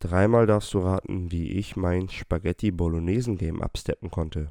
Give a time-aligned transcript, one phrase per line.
[0.00, 4.50] Dreimal darfst du raten, wie ich mein Spaghetti Bolognesen Game absteppen konnte.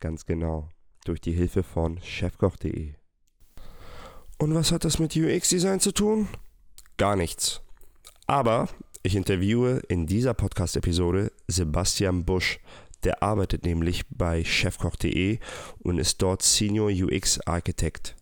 [0.00, 0.68] Ganz genau,
[1.04, 2.92] durch die Hilfe von chefkoch.de.
[4.38, 6.28] Und was hat das mit UX-Design zu tun?
[6.98, 7.62] Gar nichts.
[8.26, 8.68] Aber
[9.02, 12.60] ich interviewe in dieser Podcast-Episode Sebastian Busch.
[13.02, 15.38] Der arbeitet nämlich bei chefkoch.de
[15.78, 18.14] und ist dort Senior UX Architect.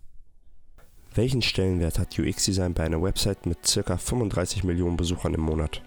[1.16, 3.96] Welchen Stellenwert hat UX-Design bei einer Website mit ca.
[3.96, 5.82] 35 Millionen Besuchern im Monat?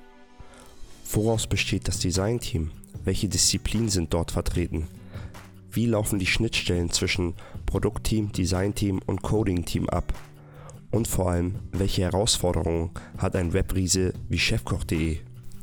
[1.14, 2.72] Woraus besteht das Designteam?
[3.04, 4.88] Welche Disziplinen sind dort vertreten?
[5.70, 7.34] Wie laufen die Schnittstellen zwischen
[7.66, 10.13] Produktteam, Designteam und Codingteam ab?
[10.89, 15.17] Und vor allem, welche Herausforderungen hat ein Webriese wie chefkoch.de?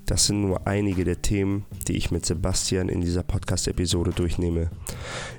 [0.04, 4.70] Das sind nur einige der Themen, die ich mit Sebastian in dieser Podcast-Episode durchnehme.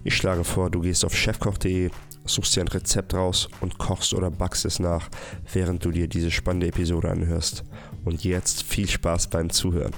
[0.03, 1.91] Ich schlage vor, du gehst auf chefkoch.de,
[2.25, 5.09] suchst dir ein Rezept raus und kochst oder backst es nach,
[5.53, 7.63] während du dir diese spannende Episode anhörst.
[8.09, 9.91] Und jetzt viel Spaß beim Zuhören.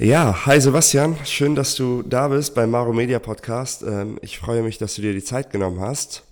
[0.00, 3.84] Ja, hi Sebastian, schön, dass du da bist beim Maro Media Podcast.
[3.84, 6.24] Ähm, ich freue mich, dass du dir die Zeit genommen hast.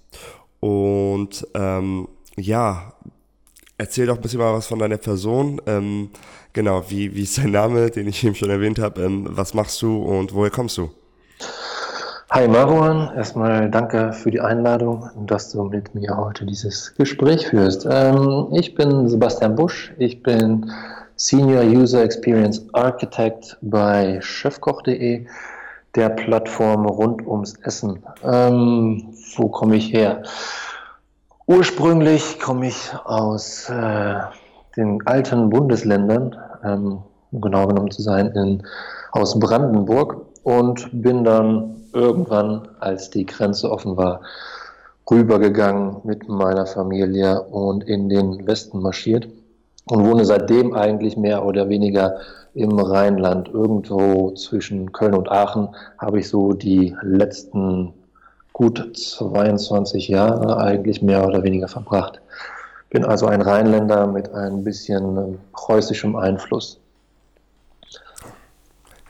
[0.58, 2.94] Und ähm, ja,
[3.78, 5.62] erzähl doch ein bisschen mal was von deiner Person.
[5.66, 6.10] Ähm,
[6.52, 9.04] genau, wie, wie ist dein Name, den ich eben schon erwähnt habe?
[9.04, 10.90] Ähm, was machst du und woher kommst du?
[12.34, 17.48] Hi Marwan, erstmal danke für die Einladung und dass du mit mir heute dieses Gespräch
[17.48, 17.86] führst.
[17.86, 20.72] Ähm, ich bin Sebastian Busch, ich bin
[21.16, 25.26] Senior User Experience Architect bei chefkoch.de,
[25.94, 28.02] der Plattform rund ums Essen.
[28.24, 30.22] Ähm, wo komme ich her?
[31.46, 34.14] Ursprünglich komme ich aus äh,
[34.78, 38.62] den alten Bundesländern, ähm, um genau genommen zu sein, in,
[39.10, 44.20] aus Brandenburg und bin dann irgendwann, als die Grenze offen war,
[45.10, 49.28] rübergegangen mit meiner Familie und in den Westen marschiert
[49.86, 52.20] und wohne seitdem eigentlich mehr oder weniger
[52.54, 53.48] im Rheinland.
[53.48, 55.68] Irgendwo zwischen Köln und Aachen
[55.98, 57.92] habe ich so die letzten
[58.52, 62.20] gut 22 Jahre eigentlich mehr oder weniger verbracht.
[62.90, 66.78] Bin also ein Rheinländer mit ein bisschen preußischem Einfluss.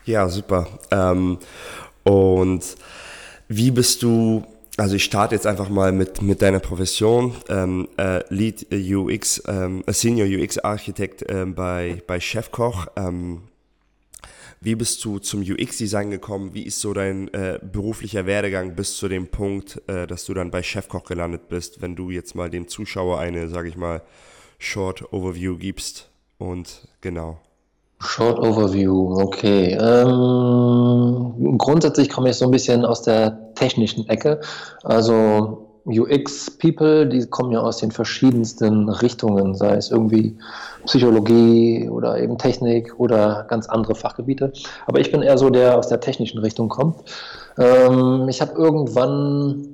[0.04, 0.66] Ja, super.
[0.90, 1.38] Ähm,
[2.04, 2.76] und
[3.48, 4.44] wie bist du,
[4.76, 9.84] also ich starte jetzt einfach mal mit, mit deiner Profession, ähm, äh, Lead UX, ähm,
[9.86, 12.86] Senior UX Architekt ähm, bei, bei Chefkoch.
[12.96, 13.42] Ähm,
[14.64, 16.54] wie bist du zum UX-Design gekommen?
[16.54, 20.52] Wie ist so dein äh, beruflicher Werdegang bis zu dem Punkt, äh, dass du dann
[20.52, 24.02] bei Chefkoch gelandet bist, wenn du jetzt mal dem Zuschauer eine, sage ich mal,
[24.58, 26.10] Short Overview gibst?
[26.38, 27.40] Und genau.
[28.04, 29.78] Short Overview, okay.
[29.80, 34.40] Ähm, grundsätzlich komme ich so ein bisschen aus der technischen Ecke.
[34.82, 40.36] Also UX-People, die kommen ja aus den verschiedensten Richtungen, sei es irgendwie
[40.84, 44.52] Psychologie oder eben Technik oder ganz andere Fachgebiete.
[44.86, 46.96] Aber ich bin eher so der aus der technischen Richtung kommt.
[47.58, 49.68] Ähm, ich habe irgendwann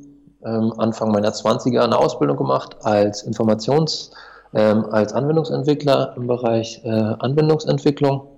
[0.45, 4.11] ähm, Anfang meiner 20er eine Ausbildung gemacht als Informations-
[4.55, 8.29] ähm, als Anwendungsentwickler im Bereich äh, Anwendungsentwicklung.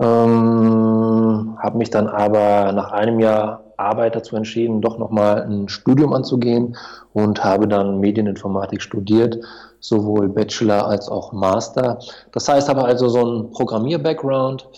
[0.00, 6.12] Ähm, habe mich dann aber nach einem Jahr Arbeit dazu entschieden, doch nochmal ein Studium
[6.12, 6.76] anzugehen
[7.12, 9.38] und habe dann Medieninformatik studiert,
[9.80, 11.98] sowohl Bachelor als auch Master.
[12.32, 14.68] Das heißt, habe also so einen Programmier-Background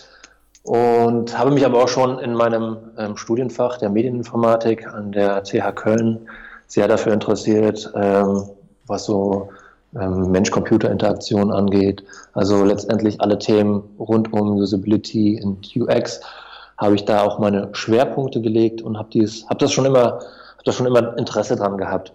[0.62, 5.74] und habe mich aber auch schon in meinem ähm, Studienfach der Medieninformatik an der TH
[5.74, 6.28] Köln
[6.66, 8.44] sehr dafür interessiert, ähm,
[8.86, 9.50] was so
[9.94, 12.04] Mensch-Computer-Interaktion angeht.
[12.32, 16.20] Also letztendlich alle Themen rund um Usability und UX
[16.76, 20.64] habe ich da auch meine Schwerpunkte gelegt und habe dies, habe das schon immer, habe
[20.64, 22.12] das schon immer Interesse dran gehabt.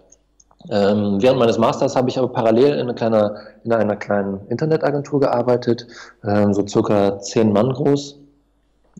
[0.68, 5.20] Ähm, während meines Masters habe ich aber parallel in, einer, kleiner, in einer kleinen Internetagentur
[5.20, 5.86] gearbeitet,
[6.22, 8.18] ähm, so circa zehn Mann groß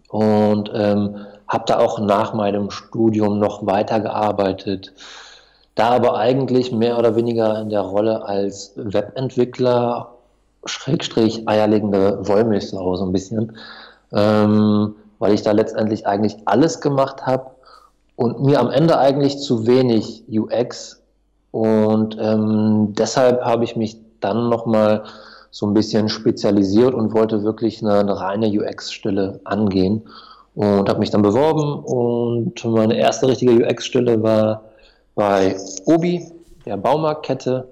[0.08, 1.16] und ähm,
[1.48, 4.94] habe da auch nach meinem Studium noch weitergearbeitet
[5.80, 10.10] da aber eigentlich mehr oder weniger in der Rolle als Webentwickler,
[10.66, 13.56] Schrägstrich eierlegende Wollmilchsau so ein bisschen,
[14.12, 17.53] ähm, weil ich da letztendlich eigentlich alles gemacht habe
[18.16, 21.00] und mir am Ende eigentlich zu wenig UX
[21.50, 25.04] und ähm, deshalb habe ich mich dann nochmal
[25.50, 30.03] so ein bisschen spezialisiert und wollte wirklich eine, eine reine UX-Stelle angehen
[30.54, 34.65] und habe mich dann beworben und meine erste richtige UX-Stelle war
[35.15, 36.30] bei Obi,
[36.65, 37.68] der Baumarktkette,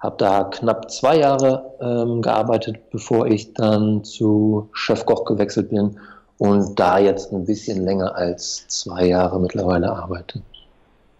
[0.00, 5.98] habe da knapp zwei Jahre ähm, gearbeitet, bevor ich dann zu Chefkoch gewechselt bin
[6.38, 10.42] und da jetzt ein bisschen länger als zwei Jahre mittlerweile arbeite.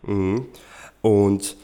[0.02, 0.46] Mhm.
[1.00, 1.56] Und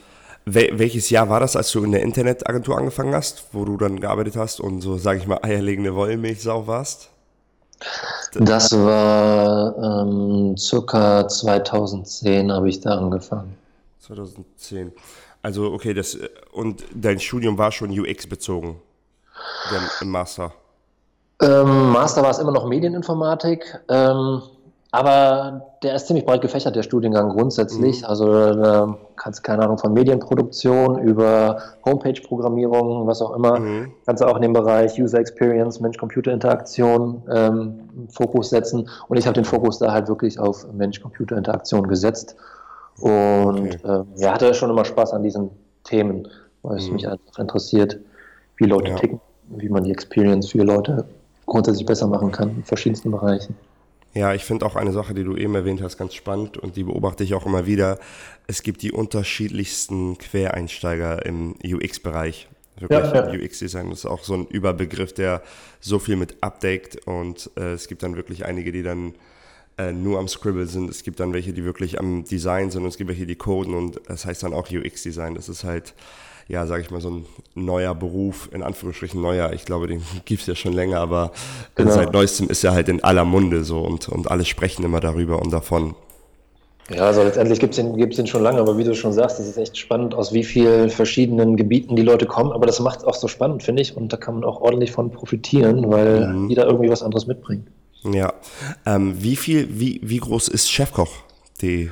[0.47, 4.00] Wel welches Jahr war das, als du in der Internetagentur angefangen hast, wo du dann
[4.00, 7.11] gearbeitet hast und so, sage ich mal, eierlegende Wollmilchsau warst?
[8.35, 13.56] Das war ähm, circa 2010 habe ich da angefangen.
[14.17, 14.93] 2010.
[15.43, 16.19] Also okay, das
[16.53, 18.81] und dein Studium war schon UX bezogen,
[20.01, 20.53] im Master.
[21.41, 23.81] Ähm, Master war es immer noch Medieninformatik.
[23.89, 24.43] Ähm,
[24.93, 28.01] aber der ist ziemlich breit gefächert, der Studiengang grundsätzlich.
[28.01, 28.07] Mhm.
[28.07, 28.87] Also äh,
[29.17, 33.61] kannst keine Ahnung von Medienproduktion über Homepage-Programmierung, was auch immer.
[33.61, 33.93] Mhm.
[34.05, 38.89] Kannst du auch in den Bereich User Experience, Mensch-Computer-Interaktion ähm, Fokus setzen.
[39.07, 42.35] Und ich habe den Fokus da halt wirklich auf Mensch-Computer-Interaktion gesetzt.
[43.00, 43.79] Und okay.
[43.85, 45.50] äh, ja, hatte schon immer Spaß an diesen
[45.85, 46.29] Themen,
[46.62, 46.94] weil es mhm.
[46.94, 47.99] mich einfach interessiert,
[48.56, 48.97] wie Leute ja.
[48.97, 51.06] ticken, wie man die Experience für Leute
[51.47, 53.56] grundsätzlich besser machen kann in verschiedensten Bereichen.
[54.12, 56.82] Ja, ich finde auch eine Sache, die du eben erwähnt hast, ganz spannend und die
[56.82, 57.99] beobachte ich auch immer wieder.
[58.49, 62.49] Es gibt die unterschiedlichsten Quereinsteiger im UX-Bereich.
[62.81, 63.44] Wirklich, ja, ja.
[63.44, 65.43] UX-Design ist auch so ein Überbegriff, der
[65.81, 69.14] so viel mit abdeckt und äh, es gibt dann wirklich einige, die dann
[69.88, 70.91] äh, nur am Scribble sind.
[70.91, 73.75] Es gibt dann welche, die wirklich am Design sind und es gibt welche, die coden
[73.75, 75.35] und das heißt dann auch UX-Design.
[75.35, 75.94] Das ist halt
[76.50, 79.53] ja, sage ich mal, so ein neuer Beruf, in Anführungsstrichen neuer.
[79.53, 81.31] Ich glaube, den gibt es ja schon länger, aber
[81.77, 81.93] genau.
[81.93, 85.41] seit neuestem ist er halt in aller Munde so und, und alle sprechen immer darüber
[85.41, 85.94] und davon.
[86.93, 89.38] Ja, also letztendlich gibt es ihn, gibt's ihn schon lange, aber wie du schon sagst,
[89.38, 92.50] das ist echt spannend, aus wie vielen verschiedenen Gebieten die Leute kommen.
[92.50, 93.97] Aber das macht es auch so spannend, finde ich.
[93.97, 96.49] Und da kann man auch ordentlich von profitieren, weil mhm.
[96.49, 97.69] jeder irgendwie was anderes mitbringt.
[98.05, 98.32] Ja.
[98.87, 101.91] Ähm, wie viel, wie, wie groß ist Chefkoch.de?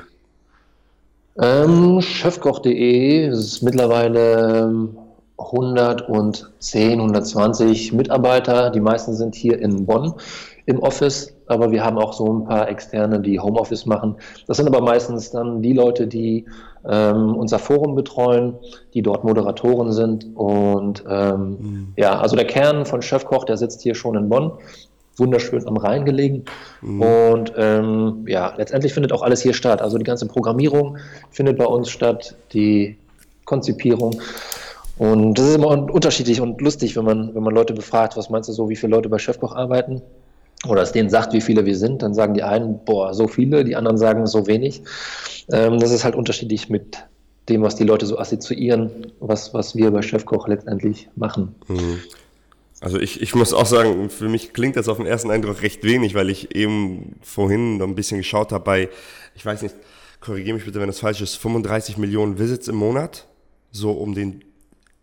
[1.40, 4.88] Ähm, Chefkoch.de ist mittlerweile
[5.36, 8.70] 110, ähm, 120 Mitarbeiter.
[8.70, 10.14] Die meisten sind hier in Bonn
[10.66, 14.16] im Office, aber wir haben auch so ein paar Externe, die Homeoffice machen.
[14.46, 16.44] Das sind aber meistens dann die Leute, die
[16.86, 18.54] ähm, unser Forum betreuen,
[18.92, 20.26] die dort Moderatoren sind.
[20.34, 21.92] Und ähm, mhm.
[21.96, 24.52] ja, also der Kern von Chefkoch, der sitzt hier schon in Bonn
[25.18, 26.44] wunderschön am Rhein gelegen.
[26.80, 27.02] Mhm.
[27.02, 29.82] Und ähm, ja, letztendlich findet auch alles hier statt.
[29.82, 30.98] Also die ganze Programmierung
[31.30, 32.96] findet bei uns statt, die
[33.44, 34.20] Konzipierung.
[34.98, 38.48] Und das ist immer unterschiedlich und lustig, wenn man, wenn man Leute befragt, was meinst
[38.48, 40.02] du so, wie viele Leute bei Chefkoch arbeiten?
[40.66, 43.64] Oder es denen sagt, wie viele wir sind, dann sagen die einen, boah, so viele,
[43.64, 44.82] die anderen sagen so wenig.
[45.52, 46.98] Ähm, das ist halt unterschiedlich mit
[47.48, 51.54] dem, was die Leute so assoziieren, was, was wir bei Chefkoch letztendlich machen.
[51.68, 52.00] Mhm.
[52.80, 55.82] Also ich, ich muss auch sagen, für mich klingt das auf den ersten Eindruck recht
[55.82, 58.88] wenig, weil ich eben vorhin noch ein bisschen geschaut habe bei,
[59.34, 59.74] ich weiß nicht,
[60.20, 63.26] korrigiere mich bitte, wenn das falsch ist, 35 Millionen Visits im Monat,
[63.72, 64.44] so um den,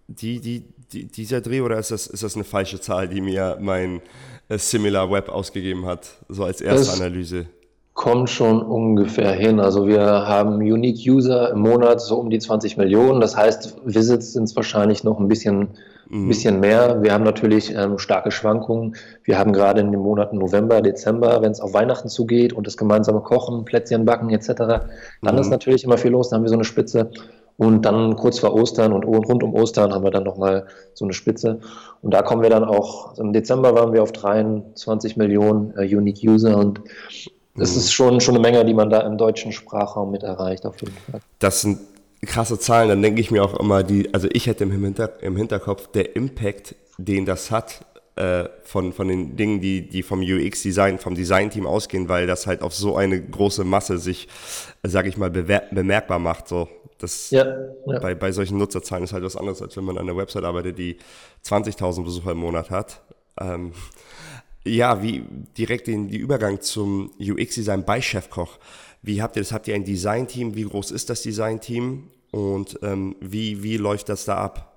[0.07, 3.57] die, die, die dieser Dreh oder ist das, ist das eine falsche Zahl, die mir
[3.59, 4.01] mein
[4.47, 7.47] äh, Similar Web ausgegeben hat, so als erste das Analyse?
[7.93, 9.59] Kommt schon ungefähr hin.
[9.59, 13.21] Also wir haben Unique User im Monat so um die 20 Millionen.
[13.21, 15.69] Das heißt, Visits sind es wahrscheinlich noch ein bisschen
[16.09, 16.27] ein mhm.
[16.27, 17.01] bisschen mehr.
[17.01, 18.95] Wir haben natürlich ähm, starke Schwankungen.
[19.23, 22.77] Wir haben gerade in den Monaten November, Dezember, wenn es auf Weihnachten zugeht und das
[22.77, 24.53] gemeinsame Kochen, Plätzchen backen etc.,
[25.21, 25.37] dann mhm.
[25.39, 27.11] ist natürlich immer viel los, dann haben wir so eine Spitze.
[27.57, 31.13] Und dann kurz vor Ostern und rund um Ostern haben wir dann nochmal so eine
[31.13, 31.61] Spitze.
[32.01, 35.83] Und da kommen wir dann auch, also im Dezember waren wir auf 23 Millionen äh,
[35.83, 36.81] Unique User und
[37.55, 37.77] das mhm.
[37.77, 40.97] ist schon, schon eine Menge, die man da im deutschen Sprachraum mit erreicht, auf jeden
[41.09, 41.21] Fall.
[41.39, 41.79] Das sind
[42.25, 45.35] krasse Zahlen, dann denke ich mir auch immer, die, also ich hätte im, Hinter, im
[45.35, 47.85] Hinterkopf, der Impact, den das hat,
[48.15, 52.61] äh, von, von den Dingen, die, die vom UX-Design, vom Design-Team ausgehen, weil das halt
[52.61, 54.27] auf so eine große Masse sich,
[54.83, 56.47] sage ich mal, bemerkbar macht.
[56.47, 56.69] So.
[56.97, 57.45] Das ja,
[57.85, 57.99] ja.
[57.99, 60.77] Bei, bei solchen Nutzerzahlen ist halt was anderes, als wenn man an einer Website arbeitet,
[60.77, 60.97] die
[61.45, 63.01] 20.000 Besucher im Monat hat.
[63.39, 63.73] Ähm,
[64.63, 65.23] ja, wie
[65.57, 68.57] direkt den die Übergang zum UX-Design bei Chefkoch.
[69.01, 69.51] Wie habt ihr das?
[69.51, 70.55] Habt ihr ein Design-Team?
[70.55, 72.09] Wie groß ist das Design-Team?
[72.35, 74.73] Und ähm, wie, wie läuft das da ab?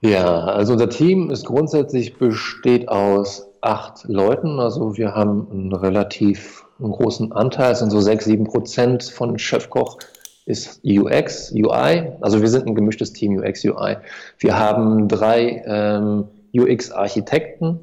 [0.00, 4.60] Ja, also unser Team ist grundsätzlich besteht aus acht Leuten.
[4.60, 9.98] Also wir haben einen relativ großen Anteil, es sind so sechs, sieben Prozent von Chefkoch
[10.46, 12.12] ist UX, UI.
[12.20, 13.96] Also wir sind ein gemischtes Team UX, UI.
[14.38, 17.80] Wir haben drei ähm, UX-Architekten.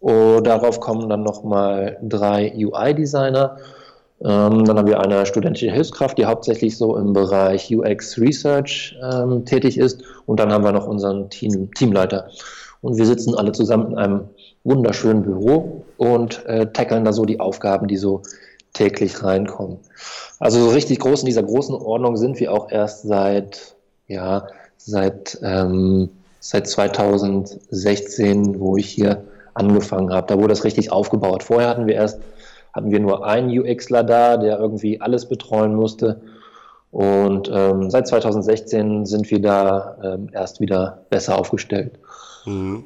[0.00, 3.58] Oh, darauf kommen dann nochmal drei UI-Designer
[4.20, 9.78] dann haben wir eine studentische Hilfskraft, die hauptsächlich so im Bereich UX Research ähm, tätig
[9.78, 10.02] ist.
[10.24, 12.28] Und dann haben wir noch unseren Team, Teamleiter.
[12.80, 14.20] Und wir sitzen alle zusammen in einem
[14.64, 18.22] wunderschönen Büro und äh, tackeln da so die Aufgaben, die so
[18.72, 19.78] täglich reinkommen.
[20.38, 23.74] Also so richtig groß in dieser großen Ordnung sind wir auch erst seit,
[24.08, 24.46] ja,
[24.76, 30.26] seit, ähm, seit 2016, wo ich hier angefangen habe.
[30.26, 31.42] Da wurde das richtig aufgebaut.
[31.42, 32.20] Vorher hatten wir erst
[32.76, 36.20] hatten wir nur einen UXler da, der irgendwie alles betreuen musste.
[36.90, 41.98] Und ähm, seit 2016 sind wir da ähm, erst wieder besser aufgestellt.
[42.44, 42.84] Mhm.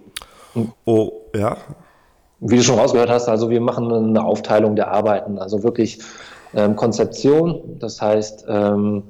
[0.84, 1.56] Oh, ja.
[2.38, 5.98] Wie du schon rausgehört hast, also wir machen eine Aufteilung der Arbeiten, also wirklich
[6.54, 9.02] ähm, Konzeption, das heißt ähm,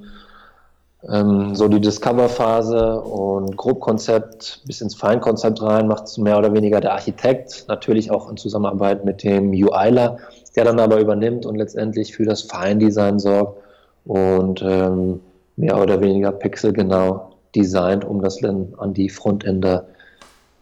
[1.09, 6.93] ähm, so die Discover-Phase und Grobkonzept bis ins Feinkonzept rein macht mehr oder weniger der
[6.93, 10.19] Architekt, natürlich auch in Zusammenarbeit mit dem UIler,
[10.57, 13.62] der dann aber übernimmt und letztendlich für das Feindesign sorgt
[14.04, 15.21] und ähm,
[15.57, 19.87] mehr oder weniger pixelgenau designt, um das dann an die Frontender,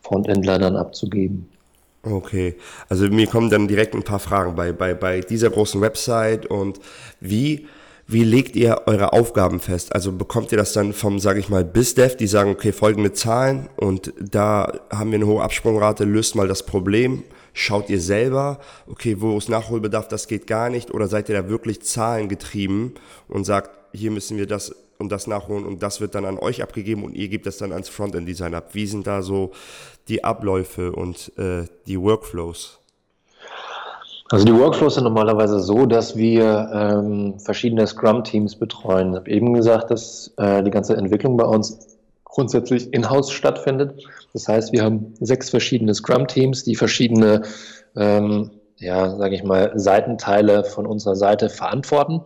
[0.03, 1.49] Frontendler dann abzugeben.
[2.03, 2.57] Okay,
[2.89, 6.79] also mir kommen dann direkt ein paar Fragen bei, bei, bei dieser großen Website und
[7.21, 7.67] wie,
[8.07, 9.95] wie legt ihr eure Aufgaben fest?
[9.95, 13.69] Also bekommt ihr das dann vom, sage ich mal, BizDev, die sagen, okay, folgende Zahlen
[13.77, 17.25] und da haben wir eine hohe Absprungrate, löst mal das Problem.
[17.53, 21.49] Schaut ihr selber, okay, wo ist Nachholbedarf, das geht gar nicht oder seid ihr da
[21.49, 22.95] wirklich zahlengetrieben
[23.29, 26.63] und sagt, hier müssen wir das und das nachholen und das wird dann an euch
[26.63, 28.71] abgegeben und ihr gebt das dann ans Frontend-Design ab.
[28.73, 29.53] Wie sind da so
[30.09, 32.79] die Abläufe und äh, die Workflows?
[34.31, 39.13] Also die Workflows sind normalerweise so, dass wir ähm, verschiedene Scrum-Teams betreuen.
[39.13, 44.05] Ich habe eben gesagt, dass äh, die ganze Entwicklung bei uns grundsätzlich in-house stattfindet.
[44.33, 47.43] Das heißt, wir haben sechs verschiedene Scrum-Teams, die verschiedene,
[47.97, 52.23] ähm, ja, sage ich mal, Seitenteile von unserer Seite verantworten.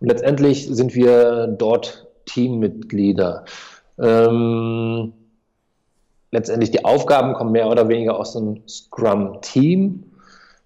[0.00, 3.44] Und letztendlich sind wir dort Teammitglieder.
[3.98, 5.12] Ähm,
[6.30, 10.04] letztendlich die Aufgaben kommen mehr oder weniger aus dem Scrum-Team,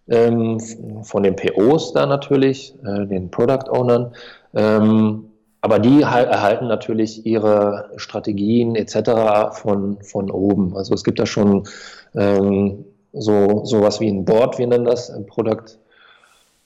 [0.09, 0.61] ähm,
[1.03, 4.15] von den POs da natürlich, äh, den Product Ownern.
[4.55, 5.31] Ähm,
[5.67, 9.51] aber die erhalten natürlich ihre Strategien etc.
[9.51, 10.77] von, von oben.
[10.77, 11.67] Also es gibt da schon
[12.15, 15.65] ähm, so sowas wie ein Board, wir nennen das, ein Product,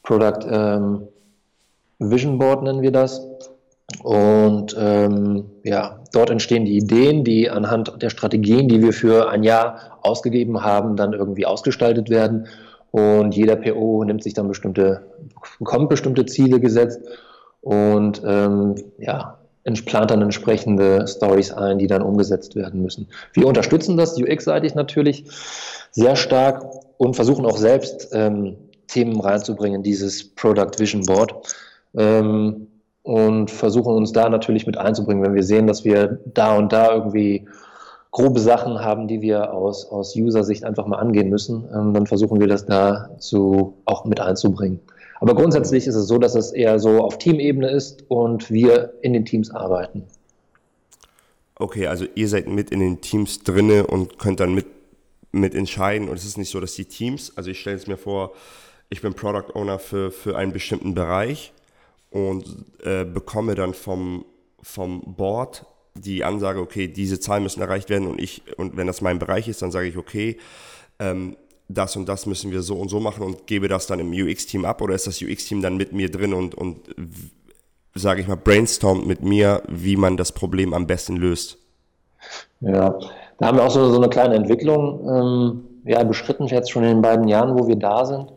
[0.03, 1.09] Product ähm,
[1.99, 3.27] Vision Board nennen wir das.
[4.03, 9.45] Und ähm, ja, dort entstehen die Ideen, die anhand der Strategien, die wir für ein
[9.45, 12.49] Jahr ausgegeben haben, dann irgendwie ausgestaltet werden.
[12.91, 15.07] Und jeder PO nimmt sich dann bestimmte,
[15.59, 17.01] bekommt bestimmte Ziele gesetzt
[17.61, 19.39] und ähm, ja,
[19.87, 23.09] plant dann entsprechende Stories ein, die dann umgesetzt werden müssen.
[23.33, 25.25] Wir unterstützen das UX-seitig natürlich
[25.93, 26.65] sehr stark
[26.99, 28.57] und versuchen auch selbst ähm,
[28.89, 31.35] Themen reinzubringen, dieses Product Vision Board
[31.97, 32.67] ähm,
[33.03, 36.93] und versuchen uns da natürlich mit einzubringen, wenn wir sehen, dass wir da und da
[36.95, 37.47] irgendwie
[38.11, 42.41] grobe Sachen haben, die wir aus, aus User-Sicht einfach mal angehen müssen, ähm, dann versuchen
[42.41, 44.81] wir das da zu, auch mit einzubringen.
[45.21, 49.13] Aber grundsätzlich ist es so, dass es eher so auf Teamebene ist und wir in
[49.13, 50.05] den Teams arbeiten.
[51.57, 54.67] Okay, also ihr seid mit in den Teams drinne und könnt dann mit,
[55.31, 56.09] mit entscheiden.
[56.09, 58.33] Und es ist nicht so, dass die Teams, also ich stelle es mir vor,
[58.89, 61.53] ich bin Product Owner für, für einen bestimmten Bereich
[62.11, 64.25] und äh, bekomme dann vom,
[64.63, 69.03] vom Board die Ansage, okay, diese Zahlen müssen erreicht werden und ich, und wenn das
[69.03, 70.39] mein Bereich ist, dann sage ich, okay,
[70.99, 71.37] ähm,
[71.75, 74.65] das und das müssen wir so und so machen und gebe das dann im UX-Team
[74.65, 76.77] ab oder ist das UX-Team dann mit mir drin und, und
[77.95, 81.59] sage ich mal, brainstormt mit mir, wie man das Problem am besten löst?
[82.61, 82.99] Ja,
[83.39, 86.91] da haben wir auch so, so eine kleine Entwicklung ähm, ja, beschritten, jetzt schon in
[86.91, 88.33] den beiden Jahren, wo wir da sind.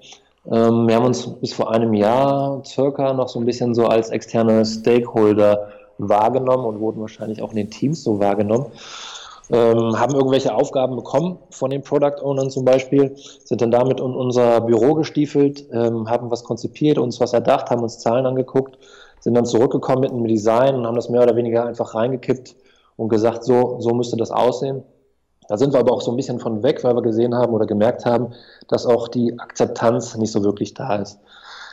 [0.45, 4.09] Ähm, wir haben uns bis vor einem Jahr circa noch so ein bisschen so als
[4.09, 8.67] externe Stakeholder wahrgenommen und wurden wahrscheinlich auch in den Teams so wahrgenommen.
[9.50, 14.15] Ähm, haben irgendwelche Aufgaben bekommen von den Product Ownern zum Beispiel, sind dann damit in
[14.15, 18.77] unser Büro gestiefelt, ähm, haben was konzipiert, uns was erdacht, haben uns Zahlen angeguckt,
[19.19, 22.55] sind dann zurückgekommen mit einem Design und haben das mehr oder weniger einfach reingekippt
[22.95, 24.83] und gesagt, so, so müsste das aussehen.
[25.50, 27.65] Da sind wir aber auch so ein bisschen von weg, weil wir gesehen haben oder
[27.65, 28.33] gemerkt haben,
[28.69, 31.19] dass auch die Akzeptanz nicht so wirklich da ist.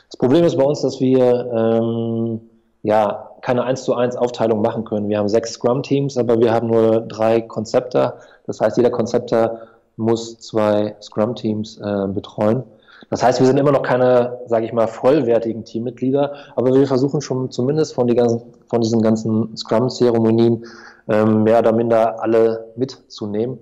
[0.09, 2.41] Das Problem ist bei uns, dass wir ähm,
[2.83, 5.09] ja keine 1 zu 1 Aufteilung machen können.
[5.09, 8.13] Wir haben sechs Scrum-Teams, aber wir haben nur drei Konzepte.
[8.45, 9.61] Das heißt, jeder Konzepter
[9.97, 12.63] muss zwei Scrum-Teams äh, betreuen.
[13.09, 17.21] Das heißt, wir sind immer noch keine, sage ich mal, vollwertigen Teammitglieder, aber wir versuchen
[17.21, 20.65] schon zumindest von, die ganzen, von diesen ganzen Scrum-Zeremonien
[21.09, 23.59] ähm, mehr oder minder alle mitzunehmen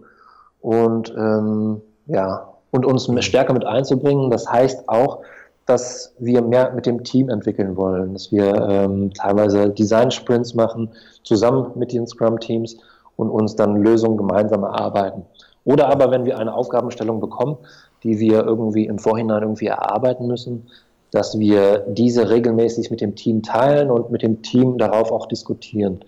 [0.61, 4.29] und ähm, ja und uns stärker mit einzubringen.
[4.29, 5.19] Das heißt auch,
[5.69, 10.89] dass wir mehr mit dem Team entwickeln wollen, dass wir ähm, teilweise Design-Sprints machen,
[11.23, 12.77] zusammen mit den Scrum-Teams
[13.17, 15.25] und uns dann Lösungen gemeinsam erarbeiten.
[15.65, 17.57] Oder aber, wenn wir eine Aufgabenstellung bekommen,
[18.03, 20.67] die wir irgendwie im Vorhinein irgendwie erarbeiten müssen,
[21.11, 25.99] dass wir diese regelmäßig mit dem Team teilen und mit dem Team darauf auch diskutieren.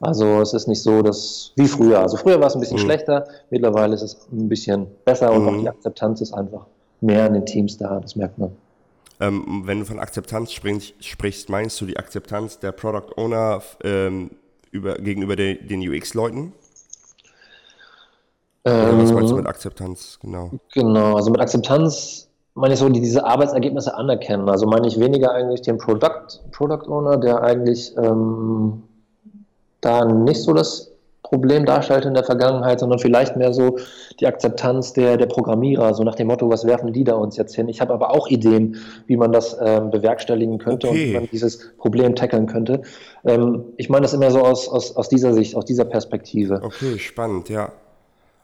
[0.00, 2.00] Also es ist nicht so, dass wie früher.
[2.00, 2.82] Also früher war es ein bisschen mhm.
[2.82, 5.48] schlechter, mittlerweile ist es ein bisschen besser und mhm.
[5.48, 6.66] auch die Akzeptanz ist einfach
[7.00, 8.52] mehr in den Teams da, das merkt man.
[9.20, 14.30] Ähm, wenn du von Akzeptanz sprichst, sprichst, meinst du die Akzeptanz der Product Owner ähm,
[14.70, 16.52] über, gegenüber de, den UX-Leuten?
[18.64, 20.50] Ähm, was meinst du mit Akzeptanz, genau?
[20.72, 24.48] Genau, also mit Akzeptanz meine ich so, die diese Arbeitsergebnisse anerkennen.
[24.48, 28.82] Also meine ich weniger eigentlich den Product, Product Owner, der eigentlich ähm,
[29.80, 30.90] da nicht so das
[31.22, 33.78] Problem darstellt in der Vergangenheit, sondern vielleicht mehr so
[34.20, 37.54] die Akzeptanz der, der Programmierer, so nach dem Motto, was werfen die da uns jetzt
[37.54, 37.68] hin?
[37.68, 40.96] Ich habe aber auch Ideen, wie man das ähm, bewerkstelligen könnte okay.
[40.96, 42.82] und wie man dieses Problem tackeln könnte.
[43.24, 46.60] Ähm, ich meine das immer so aus, aus, aus dieser Sicht, aus dieser Perspektive.
[46.62, 47.72] Okay, spannend, ja.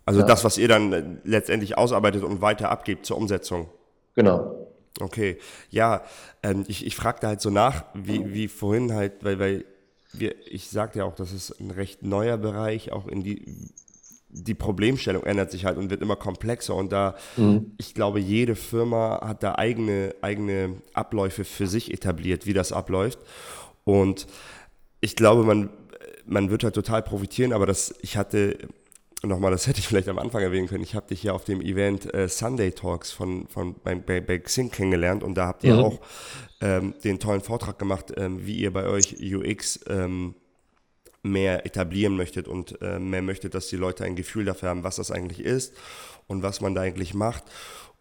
[0.04, 0.26] Also ja.
[0.26, 3.68] das, was ihr dann äh, letztendlich ausarbeitet und weiter abgebt zur Umsetzung.
[4.14, 4.54] Genau.
[5.00, 5.38] Okay,
[5.70, 6.02] ja,
[6.42, 9.64] ähm, ich, ich frage da halt so nach, wie, wie vorhin halt, weil, weil
[10.18, 13.44] wir, ich sagte ja auch, das ist ein recht neuer Bereich, auch in die,
[14.28, 17.72] die Problemstellung ändert sich halt und wird immer komplexer und da, mhm.
[17.78, 23.18] ich glaube, jede Firma hat da eigene, eigene Abläufe für sich etabliert, wie das abläuft
[23.84, 24.26] und
[25.00, 25.70] ich glaube, man,
[26.26, 28.58] man wird halt total profitieren, aber das, ich hatte
[29.26, 30.82] nochmal, das hätte ich vielleicht am Anfang erwähnen können.
[30.82, 34.38] Ich habe dich ja auf dem Event äh, Sunday Talks von, von bei, bei, bei
[34.38, 35.80] Xing kennengelernt und da habt ihr mhm.
[35.80, 36.00] auch
[36.60, 40.34] ähm, den tollen Vortrag gemacht, ähm, wie ihr bei euch UX ähm,
[41.22, 44.96] mehr etablieren möchtet und äh, mehr möchtet, dass die Leute ein Gefühl dafür haben, was
[44.96, 45.74] das eigentlich ist
[46.26, 47.44] und was man da eigentlich macht.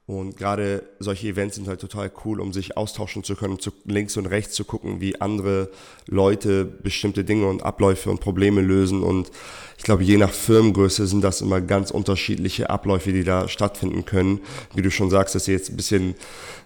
[0.05, 4.17] Und gerade solche Events sind halt total cool, um sich austauschen zu können, zu links
[4.17, 5.69] und rechts zu gucken, wie andere
[6.07, 9.01] Leute bestimmte Dinge und Abläufe und Probleme lösen.
[9.01, 9.31] Und
[9.77, 14.41] ich glaube, je nach Firmengröße sind das immer ganz unterschiedliche Abläufe, die da stattfinden können.
[14.75, 16.15] Wie du schon sagst, dass ihr jetzt ein bisschen,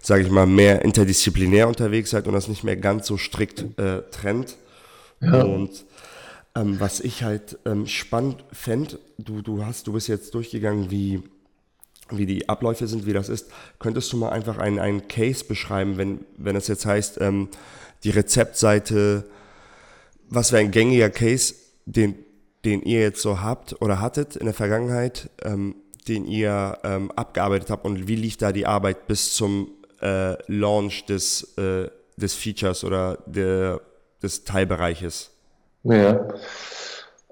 [0.01, 4.01] sage ich mal, mehr interdisziplinär unterwegs seid und das nicht mehr ganz so strikt äh,
[4.09, 4.57] trennt.
[5.21, 5.43] Ja.
[5.43, 5.85] Und
[6.55, 11.21] ähm, was ich halt ähm, spannend fände, du, du hast, du bist jetzt durchgegangen, wie
[12.11, 13.47] wie die Abläufe sind, wie das ist.
[13.79, 17.49] Könntest du mal einfach einen, einen Case beschreiben, wenn, wenn es jetzt heißt, ähm,
[18.03, 19.25] die Rezeptseite,
[20.29, 22.15] was wäre ein gängiger Case, den,
[22.65, 25.75] den ihr jetzt so habt oder hattet in der Vergangenheit, ähm,
[26.07, 29.71] den ihr ähm, abgearbeitet habt und wie lief da die Arbeit bis zum
[30.01, 33.81] äh, Launch des, äh, des Features oder der,
[34.21, 35.31] des Teilbereiches?
[35.83, 36.27] Ja.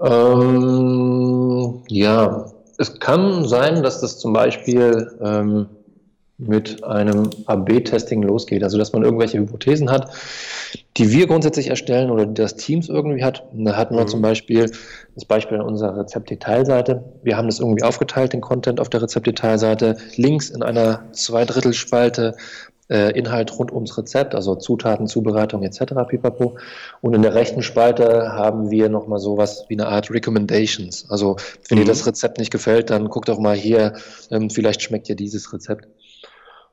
[0.02, 5.67] Ähm, ja, es kann sein, dass das zum Beispiel ähm,
[6.38, 8.63] mit einem AB-Testing losgeht.
[8.63, 10.11] Also, dass man irgendwelche Hypothesen hat,
[10.97, 13.43] die wir grundsätzlich erstellen oder die das Teams irgendwie hat.
[13.53, 14.09] Da hatten wir mhm.
[14.09, 14.69] zum Beispiel
[15.13, 17.03] das Beispiel an unserer Rezeptdetailseite.
[17.23, 19.95] Wir haben das irgendwie aufgeteilt, den Content auf der Rezeptdetailseite.
[20.17, 22.35] Links in einer Zweidrittelspalte
[22.88, 25.93] Inhalt rund ums Rezept, also Zutaten, Zubereitung etc.
[26.08, 26.58] pipapo.
[27.02, 31.10] Und in der rechten Spalte haben wir nochmal sowas wie eine Art Recommendations.
[31.10, 31.84] Also wenn mhm.
[31.84, 33.93] dir das Rezept nicht gefällt, dann guckt doch mal hier,
[34.30, 35.88] ähm, vielleicht schmeckt dir dieses Rezept.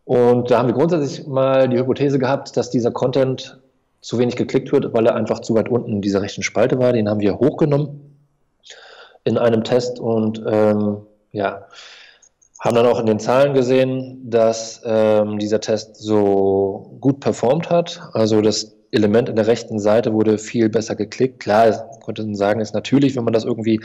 [0.04, 3.60] Und da haben wir grundsätzlich mal die Hypothese gehabt, dass dieser Content
[4.00, 6.92] zu wenig geklickt wird, weil er einfach zu weit unten in dieser rechten Spalte war.
[6.92, 8.18] Den haben wir hochgenommen
[9.24, 10.98] in einem Test und ähm,
[11.30, 11.68] ja,
[12.62, 18.00] haben dann auch in den Zahlen gesehen, dass ähm, dieser Test so gut performt hat.
[18.12, 21.40] Also das Element in der rechten Seite wurde viel besser geklickt.
[21.40, 23.80] Klar, konnte man sagen, ist natürlich, wenn man das irgendwie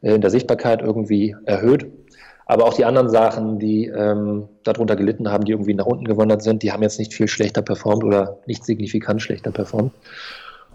[0.00, 1.86] äh, in der Sichtbarkeit irgendwie erhöht.
[2.46, 6.42] Aber auch die anderen Sachen, die ähm, darunter gelitten haben, die irgendwie nach unten gewandert
[6.42, 9.92] sind, die haben jetzt nicht viel schlechter performt oder nicht signifikant schlechter performt.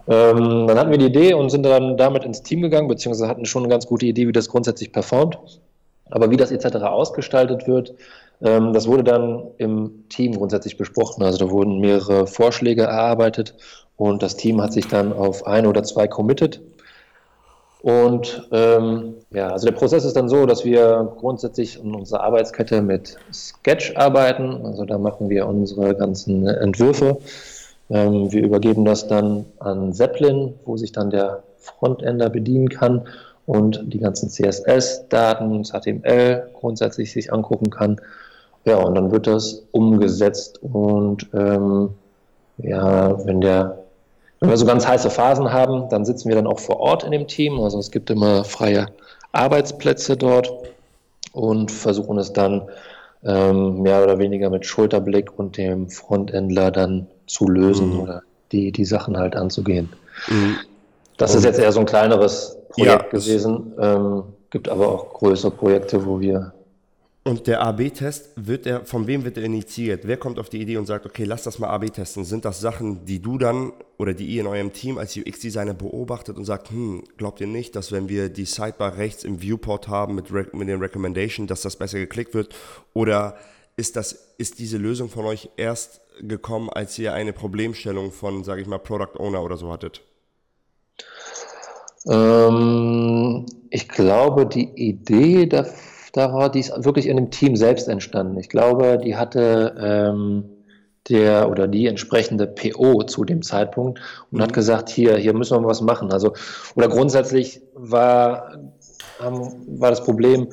[0.06, 3.46] Ähm, dann hatten wir die Idee und sind dann damit ins Team gegangen, beziehungsweise hatten
[3.46, 5.38] schon eine ganz gute Idee, wie das grundsätzlich performt.
[6.10, 6.76] Aber wie das etc.
[6.76, 7.94] ausgestaltet wird,
[8.42, 11.22] ähm, das wurde dann im Team grundsätzlich besprochen.
[11.22, 13.54] Also da wurden mehrere Vorschläge erarbeitet
[13.96, 16.60] und das Team hat sich dann auf ein oder zwei committed.
[17.80, 22.82] Und ähm, ja, also der Prozess ist dann so, dass wir grundsätzlich in unserer Arbeitskette
[22.82, 24.66] mit Sketch arbeiten.
[24.66, 27.18] Also da machen wir unsere ganzen Entwürfe.
[27.88, 33.06] Ähm, wir übergeben das dann an Zeppelin, wo sich dann der Frontender bedienen kann
[33.48, 37.98] und die ganzen CSS-Daten, HTML grundsätzlich sich angucken kann.
[38.66, 41.88] Ja, und dann wird das umgesetzt und ähm,
[42.58, 43.78] ja, wenn der
[44.40, 47.10] wenn wir so ganz heiße Phasen haben, dann sitzen wir dann auch vor Ort in
[47.10, 47.58] dem Team.
[47.58, 48.86] Also es gibt immer freie
[49.32, 50.52] Arbeitsplätze dort
[51.32, 52.68] und versuchen es dann
[53.24, 58.00] ähm, mehr oder weniger mit Schulterblick und dem Frontendler dann zu lösen mhm.
[58.00, 59.88] oder die, die Sachen halt anzugehen.
[60.28, 60.58] Mhm.
[61.16, 63.72] Das und ist jetzt eher so ein kleineres Projekt ja, gewesen.
[63.78, 66.52] Ähm, gibt aber auch größere Projekte, wo wir.
[67.24, 70.06] Und der AB-Test, wird er, von wem wird er initiiert?
[70.06, 72.24] Wer kommt auf die Idee und sagt, okay, lass das mal AB testen?
[72.24, 76.38] Sind das Sachen, die du dann oder die ihr in eurem Team als UX-Designer beobachtet
[76.38, 80.14] und sagt, hm, glaubt ihr nicht, dass wenn wir die Sidebar rechts im Viewport haben
[80.14, 82.54] mit, mit den Recommendations, dass das besser geklickt wird?
[82.94, 83.36] Oder
[83.76, 88.62] ist, das, ist diese Lösung von euch erst gekommen, als ihr eine Problemstellung von, sage
[88.62, 90.02] ich mal, Product Owner oder so hattet?
[92.06, 95.48] Ähm, ich glaube, die Idee
[96.12, 98.38] daraus, die ist wirklich in dem Team selbst entstanden.
[98.38, 100.44] Ich glaube, die hatte ähm,
[101.08, 104.42] der oder die entsprechende PO zu dem Zeitpunkt und mhm.
[104.42, 106.12] hat gesagt, hier, hier müssen wir was machen.
[106.12, 106.34] Also,
[106.74, 108.58] oder grundsätzlich war,
[109.18, 110.48] haben, war das Problem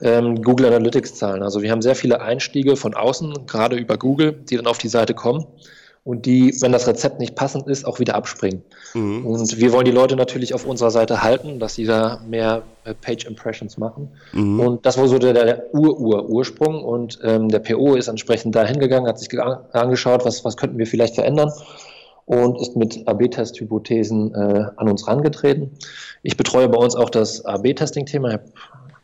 [0.00, 1.42] ähm, Google Analytics Zahlen.
[1.42, 4.88] Also wir haben sehr viele Einstiege von außen, gerade über Google, die dann auf die
[4.88, 5.46] Seite kommen
[6.08, 8.62] und die, wenn das Rezept nicht passend ist, auch wieder abspringen.
[8.94, 9.26] Mhm.
[9.26, 12.94] Und wir wollen die Leute natürlich auf unserer Seite halten, dass sie da mehr äh,
[12.94, 14.08] Page Impressions machen.
[14.32, 14.58] Mhm.
[14.58, 16.82] Und das war so der, der Ur-Ur-Ursprung.
[16.82, 20.86] Und ähm, der PO ist entsprechend da hingegangen, hat sich angeschaut, was, was könnten wir
[20.86, 21.52] vielleicht verändern
[22.24, 25.72] und ist mit AB-Test-Hypothesen äh, an uns rangetreten.
[26.22, 28.28] Ich betreue bei uns auch das AB-Testing-Thema.
[28.28, 28.44] Ich habe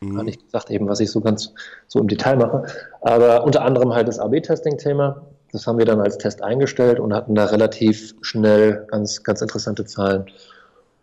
[0.00, 0.16] mhm.
[0.16, 1.52] gar nicht gesagt, eben, was ich so ganz
[1.86, 2.64] so im Detail mache,
[3.02, 5.20] aber unter anderem halt das AB-Testing-Thema
[5.54, 9.86] das haben wir dann als Test eingestellt und hatten da relativ schnell ganz, ganz interessante
[9.86, 10.26] Zahlen.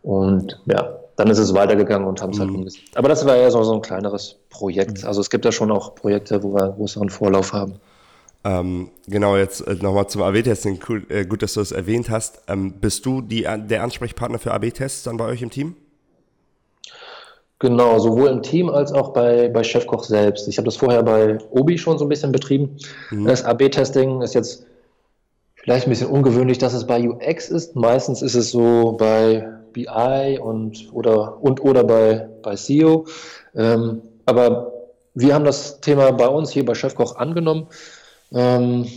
[0.04, 2.56] Und ja, dann ist es weitergegangen und haben es halt mhm.
[2.56, 2.84] halt umgesetzt.
[2.96, 5.04] Aber das war eher so, so ein kleineres Projekt.
[5.04, 5.08] Mhm.
[5.08, 7.76] Also es gibt ja schon auch Projekte, wo wir größeren Vorlauf haben.
[8.44, 10.80] Ähm, genau, jetzt äh, nochmal zum AB-Testing.
[10.90, 12.42] Cool, äh, gut, dass du das erwähnt hast.
[12.50, 15.78] Ähm, bist du die, der Ansprechpartner für AB-Tests dann bei euch im Team?
[17.62, 20.48] Genau, sowohl im Team als auch bei, bei Chefkoch selbst.
[20.48, 22.76] Ich habe das vorher bei Obi schon so ein bisschen betrieben.
[23.12, 23.26] Mhm.
[23.26, 24.66] Das AB-Testing ist jetzt
[25.58, 27.76] vielleicht ein bisschen ungewöhnlich, dass es bei UX ist.
[27.76, 33.06] Meistens ist es so bei BI und oder, und, oder bei, bei SEO.
[33.56, 34.74] Ähm, aber
[35.14, 37.68] wir haben das Thema bei uns hier bei Chefkoch angenommen.
[38.34, 38.88] Ähm,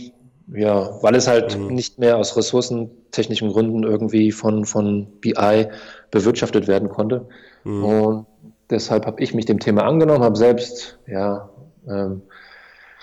[0.47, 1.67] ja, weil es halt mhm.
[1.67, 5.67] nicht mehr aus ressourcentechnischen Gründen irgendwie von, von BI
[6.09, 7.27] bewirtschaftet werden konnte.
[7.63, 7.83] Mhm.
[7.83, 8.25] Und
[8.69, 11.49] deshalb habe ich mich dem Thema angenommen, habe selbst ja,
[11.87, 12.21] ähm,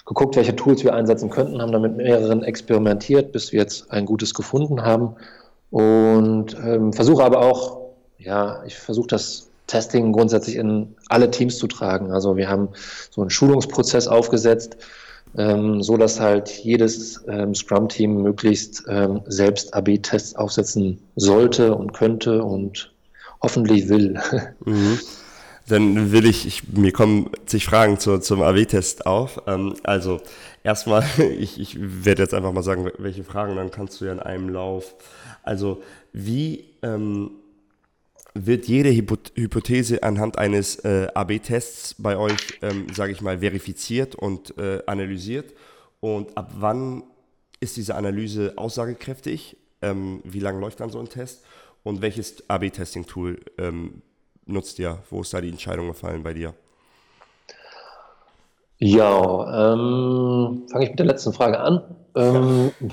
[0.04, 4.34] geguckt, welche Tools wir einsetzen könnten, haben damit mehreren experimentiert, bis wir jetzt ein gutes
[4.34, 5.14] gefunden haben.
[5.70, 7.80] Und ähm, versuche aber auch,
[8.18, 12.12] ja, ich versuche das Testing grundsätzlich in alle Teams zu tragen.
[12.12, 12.68] Also wir haben
[13.10, 14.76] so einen Schulungsprozess aufgesetzt,
[15.38, 22.42] ähm, so dass halt jedes ähm, Scrum-Team möglichst ähm, selbst AB-Tests aufsetzen sollte und könnte
[22.42, 22.92] und
[23.40, 24.20] hoffentlich will.
[24.64, 24.98] Mhm
[25.68, 29.42] dann will ich, ich mir kommen zig Fragen zu, zum AW-Test auf.
[29.46, 30.20] Ähm, also
[30.64, 31.04] erstmal,
[31.38, 34.48] ich, ich werde jetzt einfach mal sagen, welche Fragen, dann kannst du ja in einem
[34.48, 34.94] Lauf.
[35.42, 37.32] Also wie ähm,
[38.34, 44.56] wird jede Hypothese anhand eines äh, AB-Tests bei euch, ähm, sage ich mal, verifiziert und
[44.58, 45.52] äh, analysiert?
[46.00, 47.04] Und ab wann
[47.60, 49.56] ist diese Analyse aussagekräftig?
[49.82, 51.44] Ähm, wie lange läuft dann so ein Test?
[51.82, 54.02] Und welches AB-Testing-Tool ähm,
[54.46, 54.98] nutzt ihr?
[55.10, 56.54] Wo ist da die Entscheidung gefallen bei dir?
[58.78, 61.82] Ja, ähm, fange ich mit der letzten Frage an.
[62.16, 62.88] Ähm, ja.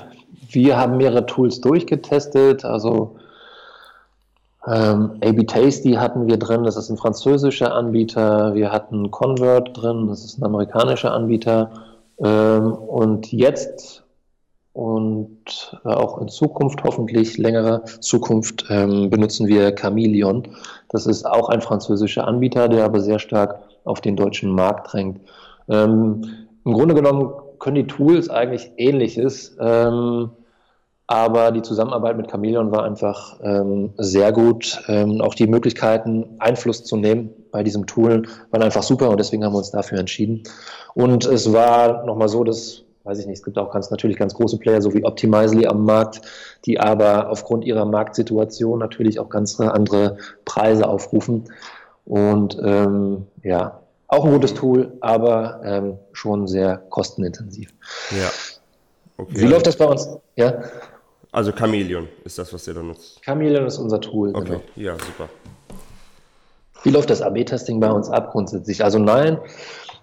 [0.51, 3.17] Wir haben mehrere Tools durchgetestet, also
[4.67, 8.53] ähm, AB Tasty hatten wir drin, das ist ein französischer Anbieter.
[8.53, 11.71] Wir hatten Convert drin, das ist ein amerikanischer Anbieter.
[12.19, 14.03] Ähm, und jetzt
[14.73, 20.43] und auch in Zukunft, hoffentlich längere Zukunft, ähm, benutzen wir Chameleon.
[20.89, 25.21] Das ist auch ein französischer Anbieter, der aber sehr stark auf den deutschen Markt drängt.
[25.69, 30.31] Ähm, Im Grunde genommen können die Tools eigentlich ähnliches, ähm,
[31.07, 34.79] aber die Zusammenarbeit mit Chameleon war einfach ähm, sehr gut.
[34.87, 39.43] Ähm, auch die Möglichkeiten, Einfluss zu nehmen bei diesem Tool, waren einfach super und deswegen
[39.43, 40.43] haben wir uns dafür entschieden.
[40.93, 44.35] Und es war nochmal so, dass weiß ich nicht, es gibt auch ganz natürlich ganz
[44.35, 46.21] große Player, so wie Optimizely am Markt,
[46.65, 51.45] die aber aufgrund ihrer Marktsituation natürlich auch ganz andere Preise aufrufen.
[52.05, 57.73] Und ähm, ja, auch ein gutes Tool, aber ähm, schon sehr kostenintensiv.
[58.11, 58.29] Ja.
[59.17, 59.41] Okay.
[59.41, 60.07] Wie läuft das bei uns?
[60.35, 60.63] Ja.
[61.31, 63.23] Also Chameleon ist das, was ihr da nutzt.
[63.25, 64.35] Chameleon ist unser Tool.
[64.35, 64.61] Okay, genau.
[64.75, 65.29] ja, super.
[66.83, 68.83] Wie läuft das AB-Testing bei uns ab grundsätzlich?
[68.83, 69.39] Also nein,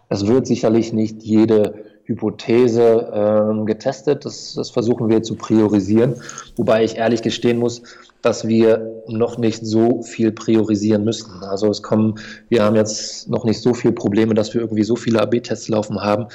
[0.08, 4.24] es wird sicherlich nicht jede Hypothese ähm, getestet.
[4.24, 6.14] Das, das versuchen wir zu priorisieren.
[6.56, 7.82] Wobei ich ehrlich gestehen muss,
[8.22, 11.42] dass wir noch nicht so viel priorisieren müssen.
[11.44, 14.96] Also es kommen, wir haben jetzt noch nicht so viele Probleme, dass wir irgendwie so
[14.96, 16.26] viele AB-Tests laufen haben,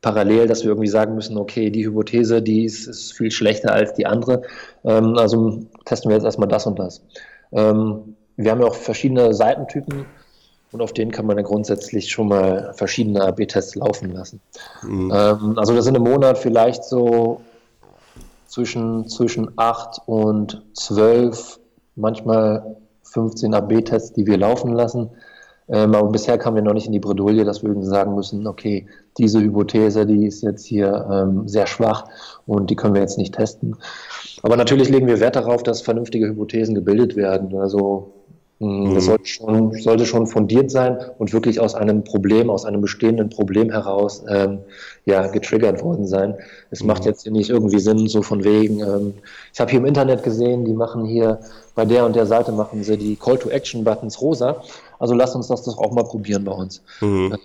[0.00, 3.94] parallel, dass wir irgendwie sagen müssen, okay, die Hypothese, die ist, ist viel schlechter als
[3.94, 4.42] die andere.
[4.84, 7.02] Ähm, also testen wir jetzt erstmal das und das.
[7.52, 10.06] Ähm, wir haben ja auch verschiedene Seitentypen
[10.74, 14.40] und auf denen kann man ja grundsätzlich schon mal verschiedene AB-Tests laufen lassen.
[14.82, 15.12] Mhm.
[15.14, 17.40] Ähm, also das sind im Monat vielleicht so
[18.48, 21.60] zwischen, zwischen 8 und 12,
[21.94, 25.10] manchmal 15 AB-Tests, die wir laufen lassen.
[25.68, 28.44] Ähm, aber bisher kamen wir noch nicht in die Bredouille, dass wir irgendwie sagen müssen,
[28.48, 32.06] okay, diese Hypothese, die ist jetzt hier ähm, sehr schwach
[32.46, 33.76] und die können wir jetzt nicht testen.
[34.42, 37.56] Aber natürlich legen wir Wert darauf, dass vernünftige Hypothesen gebildet werden.
[37.56, 38.13] Also.
[38.60, 43.28] Das sollte schon, sollte schon fundiert sein und wirklich aus einem Problem, aus einem bestehenden
[43.28, 44.60] Problem heraus ähm,
[45.04, 46.36] ja, getriggert worden sein.
[46.70, 46.86] Es mhm.
[46.86, 49.14] macht jetzt nicht irgendwie Sinn, so von wegen, ähm,
[49.52, 51.40] ich habe hier im Internet gesehen, die machen hier
[51.74, 54.62] bei der und der Seite machen sie die Call-to-Action-Buttons rosa.
[55.00, 56.80] Also lass uns das doch auch mal probieren bei uns.
[57.00, 57.36] Mhm.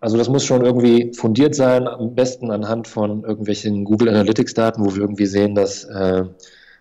[0.00, 4.94] Also das muss schon irgendwie fundiert sein, am besten anhand von irgendwelchen Google Analytics-Daten, wo
[4.94, 6.24] wir irgendwie sehen, dass äh,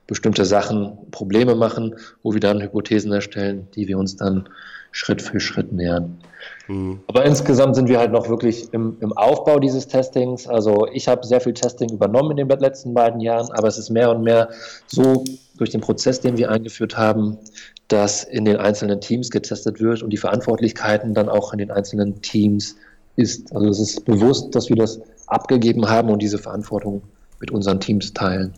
[0.08, 4.48] bestimmte Sachen Probleme machen, wo wir dann Hypothesen erstellen, die wir uns dann
[4.92, 6.18] Schritt für Schritt nähern.
[6.68, 7.02] Mhm.
[7.08, 10.48] Aber insgesamt sind wir halt noch wirklich im, im Aufbau dieses Testings.
[10.48, 13.90] Also ich habe sehr viel Testing übernommen in den letzten beiden Jahren, aber es ist
[13.90, 14.50] mehr und mehr
[14.88, 15.24] so
[15.58, 17.38] durch den Prozess, den wir eingeführt haben,
[17.88, 22.22] dass in den einzelnen Teams getestet wird und die Verantwortlichkeiten dann auch in den einzelnen
[22.22, 22.76] Teams
[23.16, 23.54] ist.
[23.56, 27.04] Also es ist bewusst, dass wir das abgegeben haben und diese Verantwortung
[27.40, 28.54] mit unseren Teams teilen.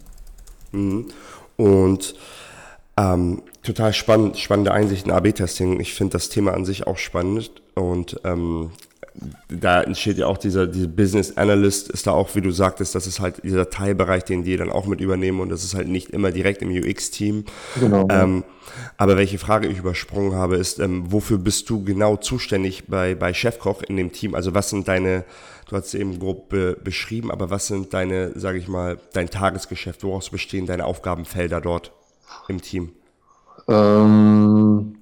[0.72, 1.08] Mhm.
[1.58, 2.15] Und
[2.98, 5.80] ähm, total spannend, spannende Einsichten AB-Testing.
[5.80, 8.72] Ich finde das Thema an sich auch spannend und ähm,
[9.50, 13.08] da entsteht ja auch dieser, dieser Business Analyst ist da auch, wie du sagtest, das
[13.08, 16.10] ist halt dieser Teilbereich, den die dann auch mit übernehmen und das ist halt nicht
[16.10, 17.46] immer direkt im UX-Team.
[17.80, 18.08] Genau.
[18.10, 18.43] Ähm,
[18.98, 23.34] aber welche Frage ich übersprungen habe, ist, ähm, wofür bist du genau zuständig bei, bei
[23.34, 24.36] Chefkoch in dem Team?
[24.36, 25.24] Also was sind deine,
[25.69, 29.30] du hast es eben grob be beschrieben, aber was sind deine, sage ich mal, dein
[29.30, 30.03] Tagesgeschäft?
[30.03, 31.91] Woraus bestehen deine Aufgabenfelder dort
[32.47, 32.91] im Team?
[33.67, 34.95] Ähm,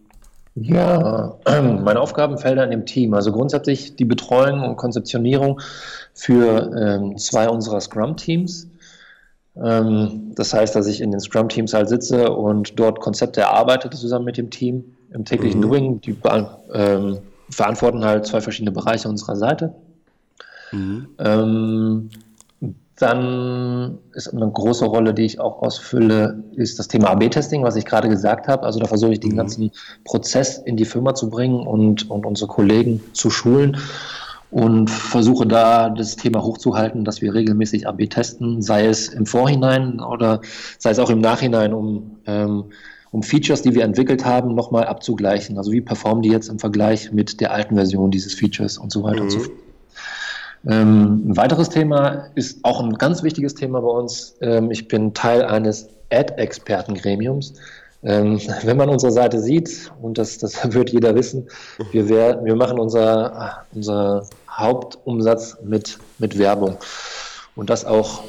[0.55, 3.13] ja, meine Aufgabenfelder in dem Team.
[3.13, 5.61] Also grundsätzlich die Betreuung und Konzeptionierung
[6.13, 8.67] für ähm, zwei unserer Scrum-Teams.
[9.61, 14.25] Ähm, das heißt, dass ich in den Scrum-Teams halt sitze und dort Konzepte erarbeite zusammen
[14.25, 15.63] mit dem Team im täglichen mhm.
[15.63, 16.01] Doing.
[16.01, 16.15] Die
[16.73, 19.73] ähm, verantworten halt zwei verschiedene Bereiche unserer Seite.
[20.75, 21.07] Mhm.
[21.19, 22.09] Ähm,
[22.97, 27.83] dann ist eine große Rolle, die ich auch ausfülle, ist das Thema AB-Testing, was ich
[27.83, 28.63] gerade gesagt habe.
[28.63, 29.37] Also da versuche ich den mhm.
[29.37, 29.71] ganzen
[30.05, 33.77] Prozess in die Firma zu bringen und, und unsere Kollegen zu schulen
[34.49, 39.99] und versuche da das Thema hochzuhalten, dass wir regelmäßig AB testen, sei es im Vorhinein
[39.99, 40.39] oder
[40.77, 42.65] sei es auch im Nachhinein, um, ähm,
[43.11, 45.57] um Features, die wir entwickelt haben, nochmal abzugleichen.
[45.57, 49.03] Also wie performen die jetzt im Vergleich mit der alten Version dieses Features und so
[49.03, 49.23] weiter mhm.
[49.23, 49.43] und so mhm.
[49.43, 49.64] fort.
[50.67, 54.35] Ähm, ein weiteres Thema ist auch ein ganz wichtiges Thema bei uns.
[54.41, 57.53] Ähm, ich bin Teil eines Ad-Expertengremiums.
[58.03, 61.47] Ähm, wenn man unsere Seite sieht, und das, das wird jeder wissen,
[61.91, 66.77] wir, wär, wir machen unser, unser Hauptumsatz mit, mit Werbung.
[67.55, 68.23] Und das auch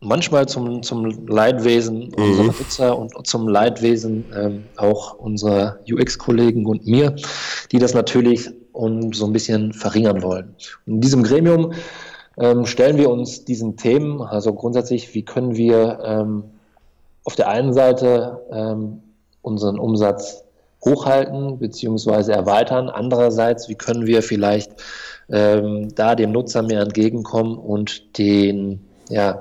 [0.00, 2.22] manchmal zum, zum Leidwesen mhm.
[2.22, 7.16] unserer Nutzer und zum Leidwesen ähm, auch unserer UX-Kollegen und mir,
[7.72, 10.54] die das natürlich und so ein bisschen verringern wollen.
[10.86, 11.72] Und in diesem Gremium
[12.38, 16.44] ähm, stellen wir uns diesen Themen, also grundsätzlich, wie können wir ähm,
[17.24, 19.02] auf der einen Seite ähm,
[19.42, 20.44] unseren Umsatz
[20.84, 22.32] hochhalten bzw.
[22.32, 22.88] erweitern.
[22.88, 24.72] Andererseits, wie können wir vielleicht
[25.28, 29.40] ähm, da dem Nutzer mehr entgegenkommen und den, ja,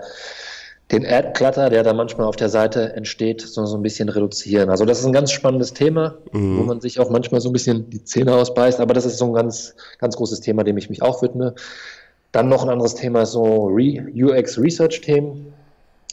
[0.95, 4.69] den Ad-Clutter, der da manchmal auf der Seite entsteht, so, so ein bisschen reduzieren.
[4.69, 6.59] Also das ist ein ganz spannendes Thema, mhm.
[6.59, 9.25] wo man sich auch manchmal so ein bisschen die Zähne ausbeißt, aber das ist so
[9.25, 11.55] ein ganz, ganz großes Thema, dem ich mich auch widme.
[12.31, 15.53] Dann noch ein anderes Thema, so UX-Research-Themen.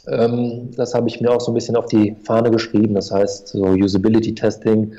[0.08, 2.94] Ähm, das habe ich mir auch so ein bisschen auf die Fahne geschrieben.
[2.94, 4.94] Das heißt, so Usability-Testing,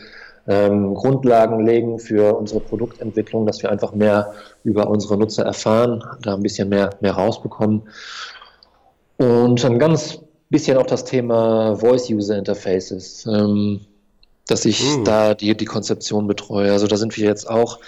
[0.48, 6.36] ähm, Grundlagen legen für unsere Produktentwicklung, dass wir einfach mehr über unsere Nutzer erfahren, da
[6.36, 7.84] ein bisschen mehr, mehr rausbekommen.
[9.18, 13.82] Und ein ganz bisschen auch das Thema Voice-User Interfaces, ähm,
[14.48, 15.04] dass ich mhm.
[15.04, 16.72] da die, die Konzeption betreue.
[16.72, 17.80] Also da sind wir jetzt auch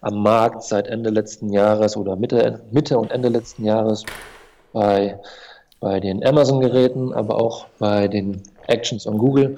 [0.00, 4.04] am Markt seit Ende letzten Jahres oder Mitte, Mitte und Ende letzten Jahres
[4.72, 5.18] bei,
[5.80, 9.56] bei den Amazon-Geräten, aber auch bei den Actions on Google.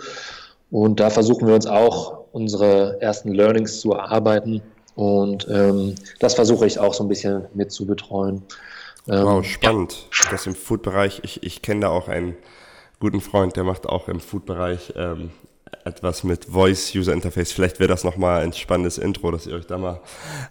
[0.70, 4.62] Und da versuchen wir uns auch unsere ersten Learnings zu erarbeiten.
[4.94, 8.42] Und ähm, das versuche ich auch so ein bisschen mit zu betreuen.
[9.08, 10.08] Ähm, wow, spannend.
[10.12, 10.30] Ja.
[10.30, 12.36] Das im Food-Bereich, ich, ich kenne da auch einen
[12.98, 15.30] guten Freund, der macht auch im Food-Bereich ähm,
[15.84, 17.52] etwas mit Voice User Interface.
[17.52, 20.00] Vielleicht wäre das nochmal ein spannendes Intro, dass ihr euch da mal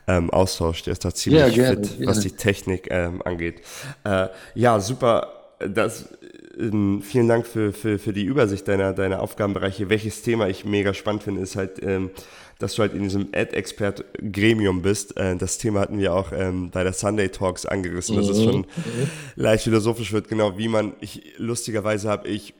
[0.07, 0.85] ähm, austauscht.
[0.85, 2.07] Der ist da ziemlich ja, gerne, fit, gerne.
[2.07, 3.61] was die Technik ähm, angeht.
[4.03, 5.55] Äh, ja, super.
[5.59, 6.09] Das,
[6.57, 9.89] ähm, vielen Dank für, für, für die Übersicht deiner, deiner Aufgabenbereiche.
[9.89, 12.11] Welches Thema ich mega spannend finde, ist halt ähm,
[12.59, 15.17] dass du halt in diesem Ad-Expert-Gremium bist.
[15.17, 18.31] Äh, das Thema hatten wir auch ähm, bei der Sunday Talks angerissen, dass mhm.
[18.31, 19.07] es schon mhm.
[19.35, 22.53] leicht philosophisch wird, genau wie man, ich, lustigerweise habe ich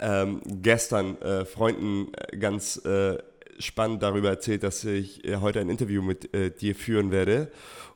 [0.00, 3.18] ähm, gestern äh, Freunden äh, ganz äh,
[3.58, 7.50] spannend darüber erzählt, dass ich äh, heute ein Interview mit äh, dir führen werde.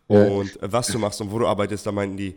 [0.08, 0.72] Und ja.
[0.72, 2.36] was du machst und wo du arbeitest, da meinten die,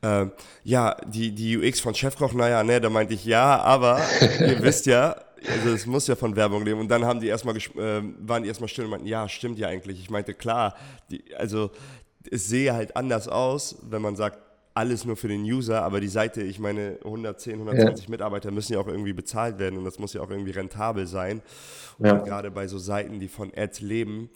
[0.00, 0.26] äh,
[0.64, 4.00] ja, die, die UX von Chefkoch, naja, ne, da meinte ich, ja, aber
[4.40, 6.80] ihr wisst ja, also es muss ja von Werbung leben.
[6.80, 9.68] Und dann haben die erstmal, äh, waren die erstmal still und meinten, ja, stimmt ja
[9.68, 10.00] eigentlich.
[10.00, 10.74] Ich meinte, klar,
[11.10, 11.70] die, also
[12.30, 14.38] es sehe halt anders aus, wenn man sagt,
[14.74, 18.10] alles nur für den User, aber die Seite, ich meine, 110, 120 ja.
[18.10, 21.42] Mitarbeiter müssen ja auch irgendwie bezahlt werden und das muss ja auch irgendwie rentabel sein.
[21.98, 22.14] Ja.
[22.14, 24.30] Und gerade bei so Seiten, die von Ads leben,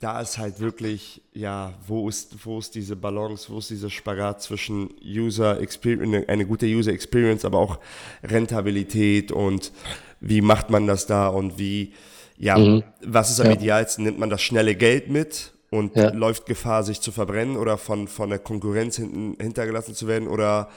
[0.00, 4.42] da ist halt wirklich, ja, wo ist, wo ist diese Balance, wo ist dieser Spagat
[4.42, 7.78] zwischen User Experience, eine gute User Experience, aber auch
[8.22, 9.72] Rentabilität und
[10.20, 11.92] wie macht man das da und wie,
[12.36, 12.84] ja, mhm.
[13.04, 13.52] was ist am ja.
[13.52, 14.04] idealsten?
[14.04, 16.10] Nimmt man das schnelle Geld mit und ja.
[16.10, 20.68] läuft Gefahr, sich zu verbrennen oder von, von der Konkurrenz hinten, hintergelassen zu werden oder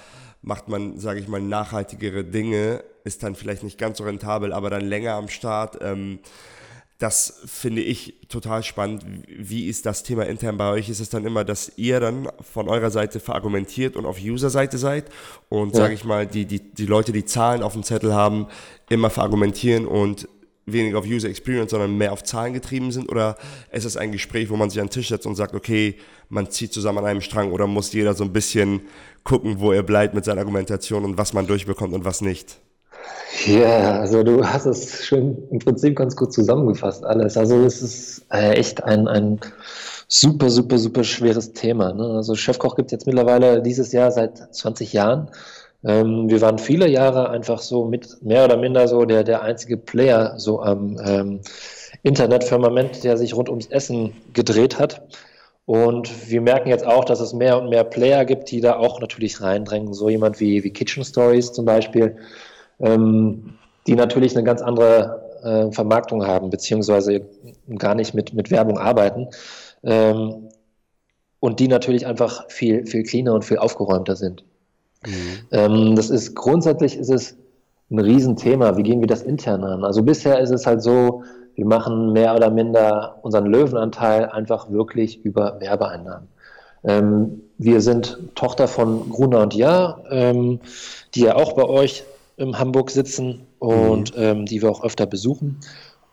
[0.41, 4.69] macht man, sage ich mal, nachhaltigere Dinge, ist dann vielleicht nicht ganz so rentabel, aber
[4.69, 5.77] dann länger am Start.
[5.81, 6.19] Ähm,
[6.97, 9.03] das finde ich total spannend.
[9.27, 10.87] Wie ist das Thema intern bei euch?
[10.87, 15.05] Ist es dann immer, dass ihr dann von eurer Seite verargumentiert und auf User-Seite seid
[15.49, 15.81] und, ja.
[15.81, 18.47] sage ich mal, die, die, die Leute, die Zahlen auf dem Zettel haben,
[18.89, 20.27] immer verargumentieren und
[20.73, 23.09] weniger auf User Experience, sondern mehr auf Zahlen getrieben sind?
[23.09, 23.37] Oder
[23.71, 25.95] ist es ein Gespräch, wo man sich an den Tisch setzt und sagt, okay,
[26.29, 28.81] man zieht zusammen an einem Strang oder muss jeder so ein bisschen
[29.23, 32.57] gucken, wo er bleibt mit seiner Argumentation und was man durchbekommt und was nicht?
[33.45, 37.37] Ja, also du hast es schon im Prinzip ganz gut zusammengefasst alles.
[37.37, 39.39] Also es ist äh, echt ein, ein
[40.07, 41.93] super, super, super schweres Thema.
[41.93, 42.03] Ne?
[42.03, 45.29] Also Chefkoch gibt es jetzt mittlerweile dieses Jahr seit 20 Jahren.
[45.83, 49.77] Ähm, wir waren viele Jahre einfach so mit mehr oder minder so der, der einzige
[49.77, 51.41] Player so am ähm,
[52.03, 55.01] Internetfirmament, der sich rund ums Essen gedreht hat.
[55.65, 58.99] Und wir merken jetzt auch, dass es mehr und mehr Player gibt, die da auch
[58.99, 59.93] natürlich reindrängen.
[59.93, 62.17] So jemand wie, wie Kitchen Stories zum Beispiel,
[62.79, 67.21] ähm, die natürlich eine ganz andere äh, Vermarktung haben, beziehungsweise
[67.77, 69.29] gar nicht mit, mit Werbung arbeiten.
[69.83, 70.49] Ähm,
[71.39, 74.43] und die natürlich einfach viel, viel cleaner und viel aufgeräumter sind.
[75.05, 75.39] Mhm.
[75.51, 77.35] Ähm, das ist grundsätzlich ist es
[77.89, 78.77] ein Riesenthema.
[78.77, 79.83] Wie gehen wir das intern an?
[79.83, 81.23] Also bisher ist es halt so,
[81.55, 86.27] wir machen mehr oder minder unseren Löwenanteil einfach wirklich über Werbeeinnahmen.
[86.83, 90.59] Ähm, wir sind Tochter von Gruner und Jahr, ähm,
[91.13, 92.03] die ja auch bei euch
[92.37, 94.23] in Hamburg sitzen und mhm.
[94.23, 95.59] ähm, die wir auch öfter besuchen.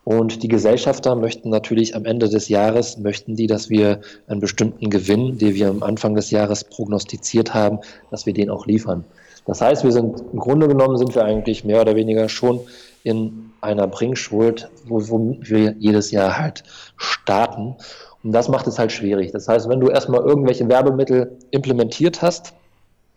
[0.03, 4.89] Und die Gesellschafter möchten natürlich am Ende des Jahres, möchten die, dass wir einen bestimmten
[4.89, 9.03] Gewinn, den wir am Anfang des Jahres prognostiziert haben, dass wir den auch liefern.
[9.45, 12.61] Das heißt, wir sind im Grunde genommen sind wir eigentlich mehr oder weniger schon
[13.03, 16.63] in einer Bringschuld, wo, wo wir jedes Jahr halt
[16.97, 17.75] starten.
[18.23, 19.31] Und das macht es halt schwierig.
[19.31, 22.53] Das heißt, wenn du erstmal irgendwelche Werbemittel implementiert hast,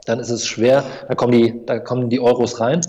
[0.04, 2.80] dann ist es schwer, da kommen die, da kommen die Euros rein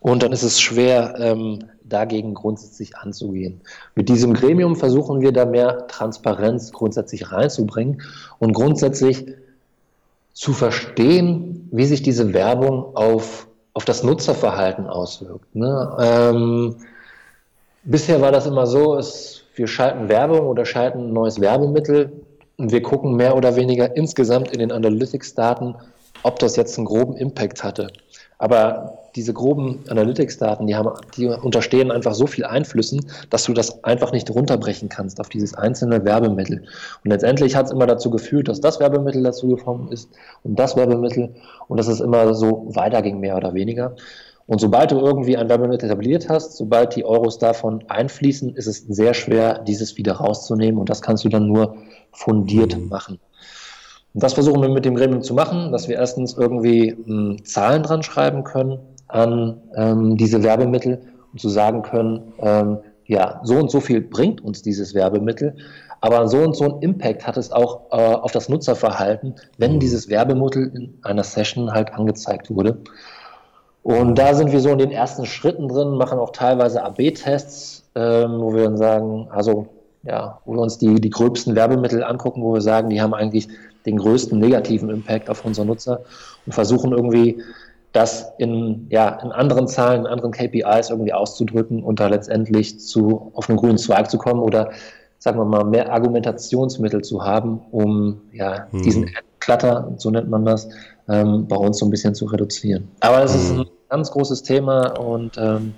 [0.00, 3.60] und dann ist es schwer, ähm, dagegen grundsätzlich anzugehen.
[3.94, 8.02] Mit diesem Gremium versuchen wir da mehr Transparenz grundsätzlich reinzubringen
[8.38, 9.26] und grundsätzlich
[10.32, 15.54] zu verstehen, wie sich diese Werbung auf, auf das Nutzerverhalten auswirkt.
[15.54, 15.96] Ne?
[16.00, 16.76] Ähm,
[17.84, 22.12] bisher war das immer so, es, wir schalten Werbung oder schalten ein neues Werbemittel
[22.56, 25.74] und wir gucken mehr oder weniger insgesamt in den Analytics-Daten,
[26.22, 27.88] ob das jetzt einen groben Impact hatte.
[28.38, 30.76] Aber diese groben Analytics-Daten, die,
[31.16, 35.54] die unterstehen einfach so viel Einflüssen, dass du das einfach nicht runterbrechen kannst auf dieses
[35.54, 36.62] einzelne Werbemittel.
[37.04, 40.08] Und letztendlich hat es immer dazu geführt, dass das Werbemittel dazu gekommen ist
[40.44, 41.34] und das Werbemittel
[41.66, 43.96] und dass es immer so weiterging, mehr oder weniger.
[44.46, 48.78] Und sobald du irgendwie ein Werbemittel etabliert hast, sobald die Euros davon einfließen, ist es
[48.78, 50.80] sehr schwer, dieses wieder rauszunehmen.
[50.80, 51.74] Und das kannst du dann nur
[52.12, 52.88] fundiert mhm.
[52.88, 53.18] machen.
[54.14, 57.44] Und das versuchen wir mit dem Gremium zu machen, dass wir erstens irgendwie m, hm,
[57.44, 61.00] Zahlen dran schreiben können an ähm, diese Werbemittel
[61.32, 65.56] und zu sagen können, ähm, ja, so und so viel bringt uns dieses Werbemittel,
[66.00, 69.80] aber so und so ein Impact hat es auch äh, auf das Nutzerverhalten, wenn mhm.
[69.80, 72.78] dieses Werbemittel in einer Session halt angezeigt wurde.
[73.82, 78.40] Und da sind wir so in den ersten Schritten drin, machen auch teilweise AB-Tests, ähm,
[78.40, 79.66] wo wir dann sagen, also
[80.02, 83.48] ja, wo wir uns die, die gröbsten Werbemittel angucken, wo wir sagen, die haben eigentlich
[83.86, 86.02] den größten negativen Impact auf unsere Nutzer
[86.46, 87.42] und versuchen irgendwie
[87.92, 93.32] das in, ja, in anderen Zahlen, in anderen KPIs irgendwie auszudrücken und da letztendlich zu,
[93.34, 94.70] auf einen grünen Zweig zu kommen oder
[95.18, 98.82] sagen wir mal, mehr Argumentationsmittel zu haben, um ja, hm.
[98.82, 99.10] diesen
[99.40, 100.68] Klatter, so nennt man das,
[101.08, 102.88] ähm, bei uns so ein bisschen zu reduzieren.
[103.00, 103.40] Aber es hm.
[103.40, 105.74] ist ein ganz großes Thema und ähm,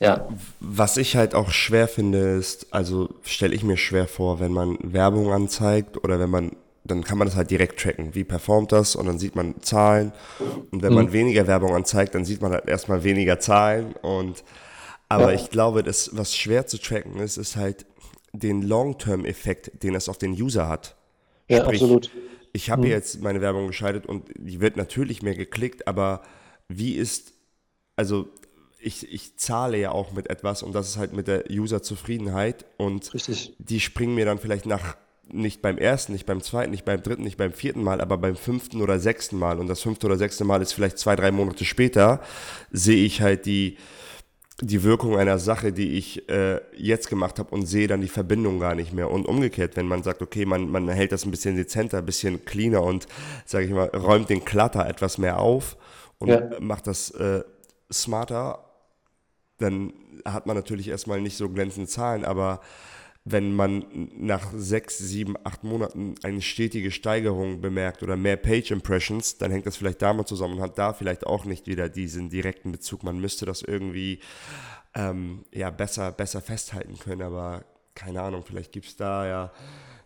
[0.00, 0.26] ja.
[0.58, 4.76] Was ich halt auch schwer finde, ist, also stelle ich mir schwer vor, wenn man
[4.82, 8.14] Werbung anzeigt oder wenn man dann kann man das halt direkt tracken.
[8.14, 8.96] Wie performt das?
[8.96, 10.12] Und dann sieht man Zahlen.
[10.70, 11.12] Und wenn man mhm.
[11.12, 13.94] weniger Werbung anzeigt, dann sieht man halt erstmal weniger Zahlen.
[14.02, 14.42] Und
[15.08, 15.40] Aber ja.
[15.40, 17.86] ich glaube, das, was schwer zu tracken ist, ist halt
[18.32, 20.96] den Long-Term-Effekt, den es auf den User hat.
[21.48, 22.10] Ja, Sprich, absolut.
[22.52, 22.88] Ich habe mhm.
[22.88, 26.22] jetzt meine Werbung geschaltet und die wird natürlich mehr geklickt, aber
[26.68, 27.32] wie ist,
[27.96, 28.28] also
[28.78, 33.14] ich, ich zahle ja auch mit etwas und das ist halt mit der User-Zufriedenheit und
[33.14, 33.54] Richtig.
[33.58, 34.96] die springen mir dann vielleicht nach
[35.28, 38.36] nicht beim ersten, nicht beim zweiten, nicht beim dritten, nicht beim vierten Mal, aber beim
[38.36, 39.58] fünften oder sechsten Mal.
[39.58, 42.20] Und das fünfte oder sechste Mal ist vielleicht zwei, drei Monate später,
[42.70, 43.78] sehe ich halt die,
[44.60, 48.60] die Wirkung einer Sache, die ich äh, jetzt gemacht habe und sehe dann die Verbindung
[48.60, 49.10] gar nicht mehr.
[49.10, 52.44] Und umgekehrt, wenn man sagt, okay, man, man hält das ein bisschen dezenter, ein bisschen
[52.44, 53.06] cleaner und,
[53.44, 55.76] sage ich mal, räumt den Klatter etwas mehr auf
[56.18, 56.50] und ja.
[56.60, 57.42] macht das äh,
[57.92, 58.64] smarter,
[59.58, 59.92] dann
[60.24, 62.60] hat man natürlich erstmal nicht so glänzende Zahlen, aber
[63.24, 63.84] wenn man
[64.16, 69.66] nach sechs, sieben, acht Monaten eine stetige Steigerung bemerkt oder mehr Page Impressions, dann hängt
[69.66, 73.04] das vielleicht damit zusammen und hat da vielleicht auch nicht wieder diesen direkten Bezug.
[73.04, 74.18] Man müsste das irgendwie
[74.94, 77.64] ähm, ja, besser, besser festhalten können, aber
[77.94, 79.52] keine Ahnung, vielleicht gibt es da ja,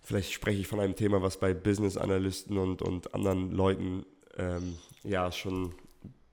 [0.03, 4.05] vielleicht spreche ich von einem Thema, was bei Business-Analysten und, und anderen Leuten
[4.37, 5.73] ähm, ja schon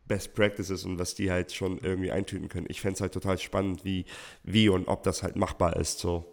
[0.06, 2.68] Best Practices und was die halt schon irgendwie eintüten können.
[2.70, 4.06] Ich fände es halt total spannend, wie,
[4.44, 6.00] wie und ob das halt machbar ist.
[6.00, 6.33] So.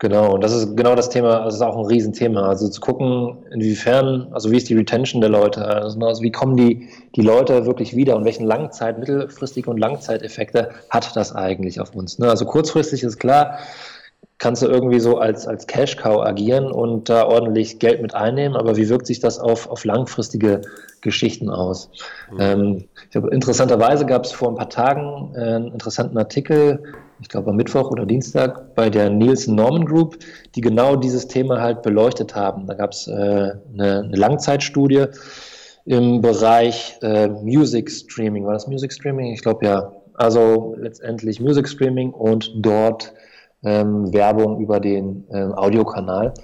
[0.00, 2.48] Genau, und das ist genau das Thema, das ist auch ein Riesenthema.
[2.48, 6.56] Also zu gucken, inwiefern, also wie ist die Retention der Leute, also, also wie kommen
[6.56, 11.94] die, die Leute wirklich wieder und welchen Langzeit-, mittelfristige und Langzeiteffekte hat das eigentlich auf
[11.94, 12.18] uns.
[12.18, 12.28] Ne?
[12.28, 13.58] Also kurzfristig ist klar,
[14.38, 18.76] kannst du irgendwie so als, als Cash-Cow agieren und da ordentlich Geld mit einnehmen, aber
[18.76, 20.62] wie wirkt sich das auf, auf langfristige
[21.02, 21.88] Geschichten aus?
[22.32, 22.40] Mhm.
[22.40, 26.82] Ähm, ich glaube, interessanterweise gab es vor ein paar Tagen äh, einen interessanten Artikel
[27.20, 30.18] ich glaube am Mittwoch oder Dienstag, bei der Nielsen Norman Group,
[30.54, 32.66] die genau dieses Thema halt beleuchtet haben.
[32.66, 35.06] Da gab es äh, eine, eine, Langzeitstudie
[35.84, 38.44] im Bereich äh, Music Streaming.
[38.44, 39.32] War das Music Streaming?
[39.32, 39.92] Ich glaube ja.
[40.16, 43.12] Also letztendlich Music Streaming und dort
[43.64, 46.34] ähm, Werbung über den ähm, Audiokanal.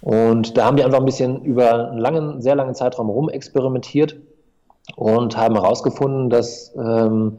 [0.00, 4.16] Und da haben die einfach ein bisschen über einen langen, sehr langen Zeitraum rumexperimentiert
[4.96, 7.38] und haben herausgefunden, dass ähm,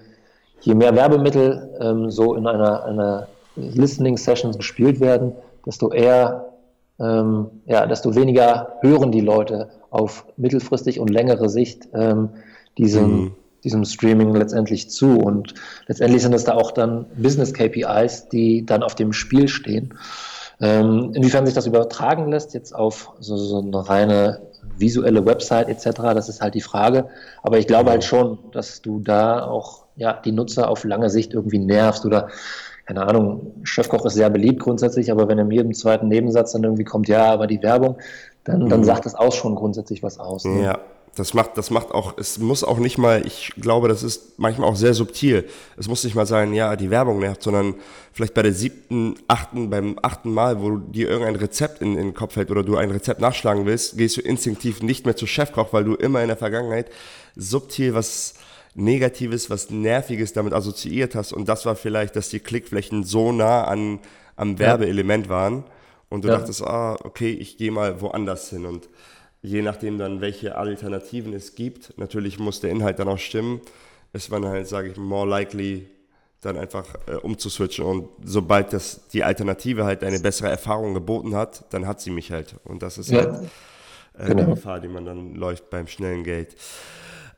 [0.62, 5.34] je mehr Werbemittel ähm, so in einer, einer Listening Session gespielt werden,
[5.66, 6.54] desto eher,
[7.00, 12.30] ähm, ja, desto weniger hören die Leute auf mittelfristig und längere Sicht ähm,
[12.78, 13.32] diesem, mhm.
[13.64, 15.18] diesem Streaming letztendlich zu.
[15.18, 15.54] Und
[15.88, 19.94] letztendlich sind es da auch dann Business KPIs, die dann auf dem Spiel stehen.
[20.62, 24.42] Ähm, inwiefern sich das übertragen lässt, jetzt auf so, so eine reine
[24.78, 27.08] visuelle Website etc., das ist halt die Frage.
[27.42, 31.34] Aber ich glaube halt schon, dass du da auch ja, die Nutzer auf lange Sicht
[31.34, 32.30] irgendwie nervst oder
[32.88, 36.84] keine Ahnung, Chefkoch ist sehr beliebt grundsätzlich, aber wenn in jedem zweiten Nebensatz dann irgendwie
[36.84, 37.98] kommt, ja, aber die Werbung,
[38.44, 38.86] dann, dann mhm.
[38.86, 40.44] sagt das auch schon grundsätzlich was aus.
[40.44, 40.64] Ne?
[40.64, 40.80] Ja,
[41.16, 44.68] das macht, das macht auch, es muss auch nicht mal, ich glaube, das ist manchmal
[44.68, 45.48] auch sehr subtil.
[45.78, 47.76] Es muss nicht mal sein, ja, die Werbung nervt, sondern
[48.12, 52.14] vielleicht bei der siebten, achten, beim achten Mal, wo dir irgendein Rezept in, in den
[52.16, 55.72] Kopf fällt oder du ein Rezept nachschlagen willst, gehst du instinktiv nicht mehr zu Chefkoch,
[55.72, 56.90] weil du immer in der Vergangenheit
[57.36, 58.34] subtil was
[58.76, 61.34] Negatives, was Nerviges damit assoziiert hast.
[61.34, 64.00] Und das war vielleicht, dass die Klickflächen so nah an,
[64.36, 65.64] am Werbeelement waren
[66.10, 66.38] und du ja.
[66.38, 68.66] dachtest, ah, okay, ich gehe mal woanders hin.
[68.66, 68.90] Und
[69.42, 73.62] je nachdem dann, welche Alternativen es gibt, natürlich muss der Inhalt dann auch stimmen,
[74.14, 75.88] ist man halt, sage ich, more likely,
[76.42, 77.86] dann einfach äh, umzuswitchen.
[77.86, 82.32] Und sobald das die Alternative halt eine bessere Erfahrung geboten hat, dann hat sie mich
[82.32, 82.56] halt.
[82.64, 83.20] Und das ist ja.
[83.20, 83.50] halt
[84.18, 84.44] äh, genau.
[84.44, 86.56] die Gefahr, die man dann läuft beim schnellen Geld.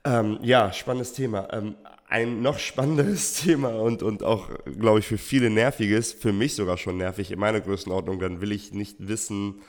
[0.05, 1.47] Ähm, ja, spannendes Thema.
[1.51, 1.75] Ähm,
[2.09, 4.49] ein noch spannenderes Thema und, und auch,
[4.79, 8.51] glaube ich, für viele nerviges, für mich sogar schon nervig in meiner Größenordnung, dann will
[8.51, 9.61] ich nicht wissen,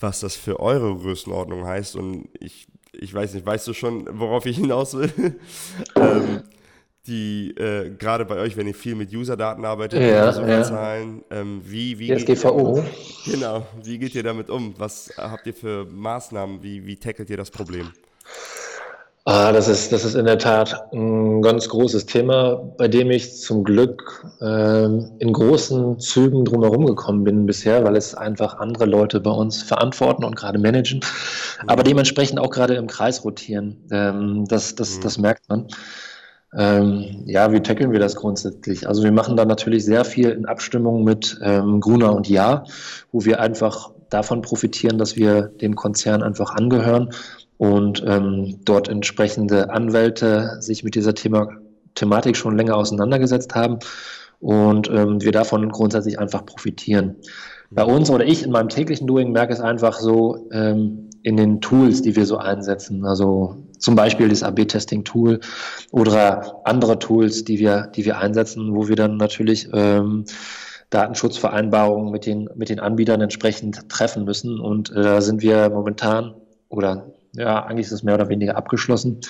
[0.00, 1.96] was das für eure Größenordnung heißt.
[1.96, 5.12] Und ich, ich weiß nicht, weißt du schon, worauf ich hinaus will?
[5.96, 6.42] ähm,
[7.06, 10.62] die äh, gerade bei euch, wenn ihr viel mit User-Daten arbeitet, ja, ja.
[10.62, 12.84] Zahlen, ähm, wie, wie DSGVO.
[13.26, 14.74] genau, wie geht ihr damit um?
[14.78, 16.62] Was habt ihr für Maßnahmen?
[16.62, 17.90] Wie, wie tackelt ihr das Problem?
[19.24, 23.38] Ah, das ist, das ist in der Tat ein ganz großes Thema, bei dem ich
[23.40, 29.20] zum Glück äh, in großen Zügen drumherum gekommen bin bisher, weil es einfach andere Leute
[29.20, 31.68] bei uns verantworten und gerade managen, mhm.
[31.68, 33.84] aber dementsprechend auch gerade im Kreis rotieren.
[33.92, 35.02] Ähm, das, das, mhm.
[35.02, 35.68] das merkt man.
[36.58, 38.88] Ähm, ja, wie tackeln wir das grundsätzlich?
[38.88, 42.64] Also wir machen da natürlich sehr viel in Abstimmung mit ähm, Gruner und Ja,
[43.12, 47.10] wo wir einfach davon profitieren, dass wir dem Konzern einfach angehören
[47.62, 51.46] und ähm, dort entsprechende Anwälte sich mit dieser Thema,
[51.94, 53.78] Thematik schon länger auseinandergesetzt haben
[54.40, 57.14] und ähm, wir davon grundsätzlich einfach profitieren.
[57.70, 61.60] Bei uns oder ich in meinem täglichen Doing merke es einfach so ähm, in den
[61.60, 63.06] Tools, die wir so einsetzen.
[63.06, 65.38] Also zum Beispiel das AB-Testing-Tool
[65.92, 70.24] oder andere Tools, die wir, die wir einsetzen, wo wir dann natürlich ähm,
[70.90, 74.58] Datenschutzvereinbarungen mit den, mit den Anbietern entsprechend treffen müssen.
[74.58, 76.34] Und äh, da sind wir momentan
[76.68, 79.20] oder ja, eigentlich ist es mehr oder weniger abgeschlossen.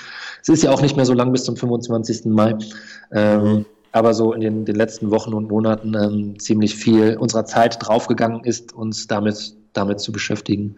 [0.40, 2.26] Es ist ja auch nicht mehr so lang bis zum 25.
[2.26, 2.56] Mai.
[3.12, 3.66] Ähm, mhm.
[3.92, 8.42] Aber so in den, den, letzten Wochen und Monaten ähm, ziemlich viel unserer Zeit draufgegangen
[8.44, 10.76] ist, uns damit, damit zu beschäftigen.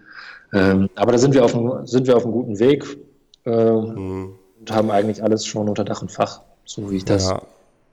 [0.52, 2.84] Ähm, aber da sind wir auf einem, sind wir auf einem guten Weg
[3.46, 4.34] äh, mhm.
[4.58, 7.28] und haben eigentlich alles schon unter Dach und Fach, so wie ich das.
[7.30, 7.42] Ja.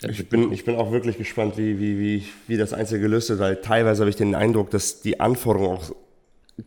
[0.10, 3.40] Ich bin, ich bin auch wirklich gespannt, wie, wie, wie, wie das Einzige gelöst wird,
[3.40, 5.92] weil teilweise habe ich den Eindruck, dass die Anforderungen auch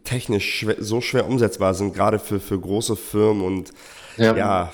[0.03, 3.73] technisch schwer, so schwer umsetzbar sind, gerade für, für große Firmen und
[4.17, 4.37] ja.
[4.37, 4.73] ja,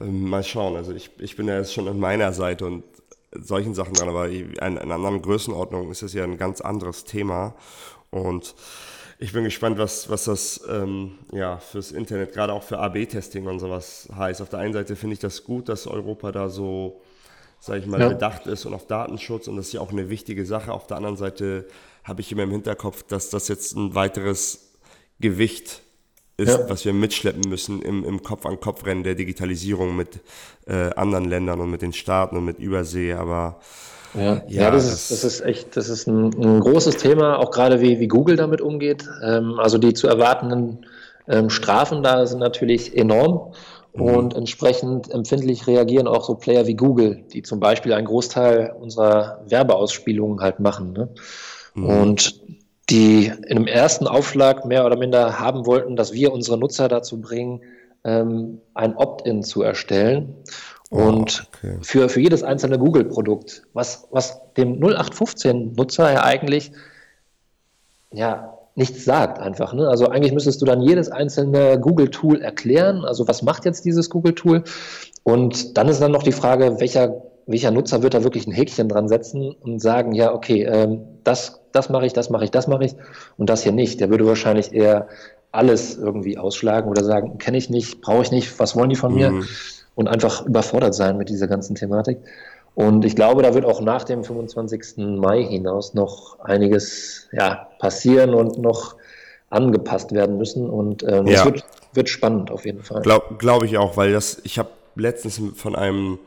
[0.00, 0.76] mal schauen.
[0.76, 2.84] Also ich, ich bin ja jetzt schon an meiner Seite und
[3.32, 7.04] solchen Sachen dran, aber in, in einer anderen Größenordnung ist es ja ein ganz anderes
[7.04, 7.54] Thema
[8.10, 8.54] und
[9.22, 13.60] ich bin gespannt, was, was das ähm, ja, fürs Internet, gerade auch für AB-Testing und
[13.60, 14.42] sowas heißt.
[14.42, 17.00] Auf der einen Seite finde ich das gut, dass Europa da so,
[17.60, 18.08] sage ich mal, ja.
[18.08, 20.72] bedacht ist und auf Datenschutz und das ist ja auch eine wichtige Sache.
[20.72, 21.68] Auf der anderen Seite
[22.04, 24.72] habe ich immer im Hinterkopf, dass das jetzt ein weiteres
[25.20, 25.82] Gewicht
[26.36, 26.68] ist, ja.
[26.68, 30.20] was wir mitschleppen müssen im, im Kopf-an-Kopf-Rennen der Digitalisierung mit
[30.66, 33.12] äh, anderen Ländern und mit den Staaten und mit Übersee.
[33.12, 33.60] Aber
[34.14, 37.38] ja, ja, ja das, das, ist, das ist echt, das ist ein, ein großes Thema,
[37.38, 39.08] auch gerade wie, wie Google damit umgeht.
[39.22, 40.86] Ähm, also die zu erwartenden
[41.28, 43.52] ähm, Strafen da sind natürlich enorm.
[43.94, 44.02] Mhm.
[44.02, 49.42] Und entsprechend empfindlich reagieren auch so Player wie Google, die zum Beispiel einen Großteil unserer
[49.46, 50.92] Werbeausspielungen halt machen.
[50.94, 51.10] Ne?
[51.74, 51.84] Mhm.
[51.86, 52.40] Und
[52.90, 57.20] die in einem ersten Aufschlag mehr oder minder haben wollten, dass wir unsere Nutzer dazu
[57.20, 57.62] bringen,
[58.04, 60.34] ähm, ein Opt-in zu erstellen.
[60.90, 61.78] Oh, und okay.
[61.80, 66.72] für, für jedes einzelne Google-Produkt, was, was dem 0815-Nutzer ja eigentlich
[68.12, 69.72] ja, nichts sagt einfach.
[69.72, 69.88] Ne?
[69.88, 73.04] Also eigentlich müsstest du dann jedes einzelne Google-Tool erklären.
[73.04, 74.64] Also was macht jetzt dieses Google-Tool?
[75.24, 78.88] Und dann ist dann noch die Frage, welcher, welcher Nutzer wird da wirklich ein Häkchen
[78.88, 82.68] dran setzen und sagen, ja, okay, ähm, das das mache ich, das mache ich, das
[82.68, 82.94] mache ich
[83.36, 84.00] und das hier nicht.
[84.00, 85.08] Der würde wahrscheinlich eher
[85.50, 89.14] alles irgendwie ausschlagen oder sagen, kenne ich nicht, brauche ich nicht, was wollen die von
[89.14, 89.30] mir?
[89.30, 89.46] Mhm.
[89.94, 92.18] Und einfach überfordert sein mit dieser ganzen Thematik.
[92.74, 94.96] Und ich glaube, da wird auch nach dem 25.
[95.18, 98.96] Mai hinaus noch einiges ja, passieren und noch
[99.50, 100.70] angepasst werden müssen.
[100.70, 101.40] Und ähm, ja.
[101.40, 103.02] es wird, wird spannend auf jeden Fall.
[103.02, 106.18] Glaube glaub ich auch, weil das, ich habe letztens von einem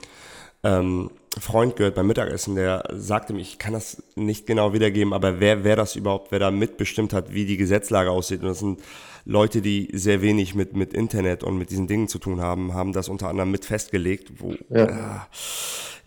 [0.66, 5.40] ähm, Freund gehört beim Mittagessen, der sagte mir, ich kann das nicht genau wiedergeben, aber
[5.40, 8.42] wer, wer das überhaupt, wer da mitbestimmt hat, wie die Gesetzlage aussieht.
[8.42, 8.82] Und das sind
[9.26, 12.94] Leute, die sehr wenig mit, mit Internet und mit diesen Dingen zu tun haben, haben
[12.94, 14.86] das unter anderem mit festgelegt, wo ja.
[14.86, 15.20] äh,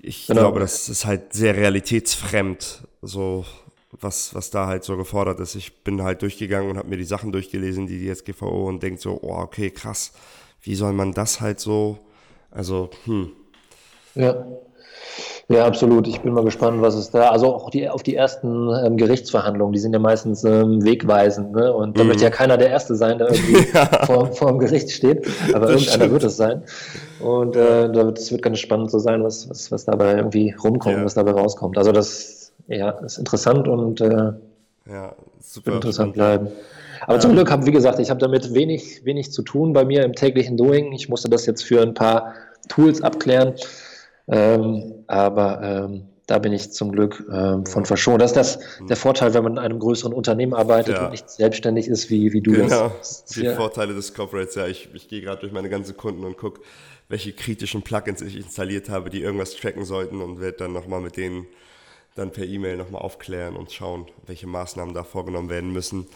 [0.01, 0.41] ich genau.
[0.41, 3.45] glaube, das ist halt sehr realitätsfremd, so
[4.01, 5.55] was, was da halt so gefordert ist.
[5.55, 9.01] Ich bin halt durchgegangen und habe mir die Sachen durchgelesen, die die SGVO und denkt
[9.01, 10.13] so, oh, okay, krass,
[10.63, 11.99] wie soll man das halt so,
[12.51, 13.33] also, hm.
[14.19, 14.45] Ja,
[15.51, 16.07] ja, absolut.
[16.07, 19.73] Ich bin mal gespannt, was es da, also auch die, auf die ersten ähm, Gerichtsverhandlungen,
[19.73, 21.73] die sind ja meistens ähm, wegweisend, ne?
[21.73, 22.09] Und da mhm.
[22.09, 23.87] möchte ja keiner der Erste sein, der irgendwie ja.
[24.05, 26.13] vor, vor dem Gericht steht, aber das irgendeiner stimmt.
[26.13, 26.63] wird es sein.
[27.21, 30.55] Und äh, da wird, es wird ganz spannend so sein, was, was, was dabei irgendwie
[30.63, 31.05] rumkommt, ja.
[31.05, 31.79] was dabei rauskommt.
[31.79, 34.33] Also das ja, ist interessant und äh,
[34.87, 36.49] ja, super wird interessant bleiben.
[37.01, 37.21] Aber ja.
[37.21, 40.13] zum Glück habe, wie gesagt, ich habe damit wenig, wenig zu tun bei mir im
[40.13, 40.93] täglichen Doing.
[40.93, 42.35] Ich musste das jetzt für ein paar
[42.69, 43.55] Tools abklären.
[44.29, 48.21] Ähm, aber ähm, da bin ich zum Glück ähm, von verschont.
[48.21, 51.07] Das ist das, der Vorteil, wenn man in einem größeren Unternehmen arbeitet ja.
[51.07, 52.93] und nicht selbstständig ist, wie, wie du genau.
[52.99, 53.25] das.
[53.25, 53.55] Die ja.
[53.55, 54.67] Vorteile des Corporates, ja.
[54.67, 56.61] Ich, ich gehe gerade durch meine ganzen Kunden und gucke,
[57.09, 61.17] welche kritischen Plugins ich installiert habe, die irgendwas tracken sollten und werde dann nochmal mit
[61.17, 61.47] denen
[62.15, 66.07] dann per E-Mail nochmal aufklären und schauen, welche Maßnahmen da vorgenommen werden müssen.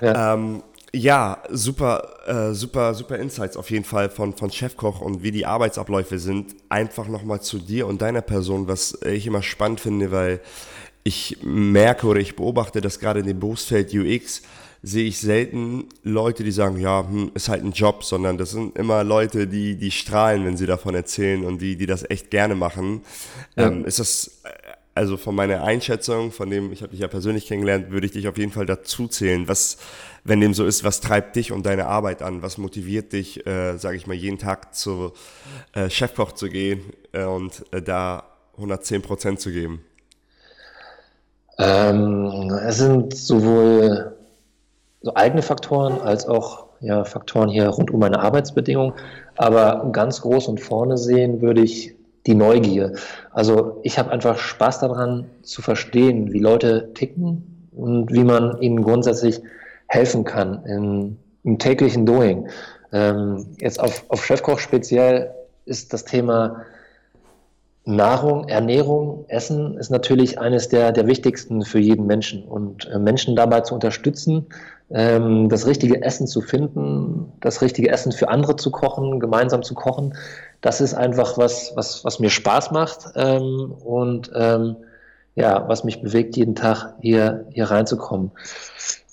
[0.00, 0.34] Ja.
[0.34, 0.62] Ähm,
[0.94, 5.46] ja, super, äh, super, super Insights auf jeden Fall von, von Chefkoch und wie die
[5.46, 6.54] Arbeitsabläufe sind.
[6.68, 10.40] Einfach nochmal zu dir und deiner Person, was ich immer spannend finde, weil
[11.02, 14.42] ich merke oder ich beobachte, dass gerade in dem Berufsfeld UX
[14.84, 18.76] sehe ich selten Leute, die sagen, ja, hm, ist halt ein Job, sondern das sind
[18.76, 22.56] immer Leute, die, die strahlen, wenn sie davon erzählen und die, die das echt gerne
[22.56, 23.02] machen.
[23.56, 23.68] Ja.
[23.68, 24.42] Ähm, ist das,
[24.94, 28.28] also von meiner Einschätzung, von dem, ich habe dich ja persönlich kennengelernt, würde ich dich
[28.28, 29.48] auf jeden Fall dazu zählen.
[29.48, 29.78] Was,
[30.24, 32.42] wenn dem so ist, was treibt dich und deine Arbeit an?
[32.42, 35.12] Was motiviert dich, äh, sage ich mal, jeden Tag zu
[35.72, 36.80] äh, Chefkoch zu gehen
[37.12, 38.24] äh, und äh, da
[38.56, 39.82] 110 Prozent zu geben?
[41.58, 44.14] Ähm, es sind sowohl
[45.00, 48.94] so eigene Faktoren als auch ja, Faktoren hier rund um meine Arbeitsbedingungen.
[49.36, 51.94] Aber ganz groß und vorne sehen würde ich
[52.26, 52.92] die Neugier.
[53.32, 58.82] Also ich habe einfach Spaß daran zu verstehen, wie Leute ticken und wie man ihnen
[58.82, 59.40] grundsätzlich
[59.88, 62.48] helfen kann in, im täglichen Doing.
[62.92, 66.64] Ähm, jetzt auf, auf Chefkoch speziell ist das Thema
[67.84, 72.44] Nahrung, Ernährung, Essen ist natürlich eines der, der wichtigsten für jeden Menschen.
[72.44, 74.46] Und äh, Menschen dabei zu unterstützen,
[74.90, 79.74] ähm, das richtige Essen zu finden, das richtige Essen für andere zu kochen, gemeinsam zu
[79.74, 80.14] kochen,
[80.62, 84.76] das ist einfach was, was, was mir Spaß macht ähm, und ähm,
[85.34, 88.30] ja, was mich bewegt, jeden Tag hier, hier reinzukommen.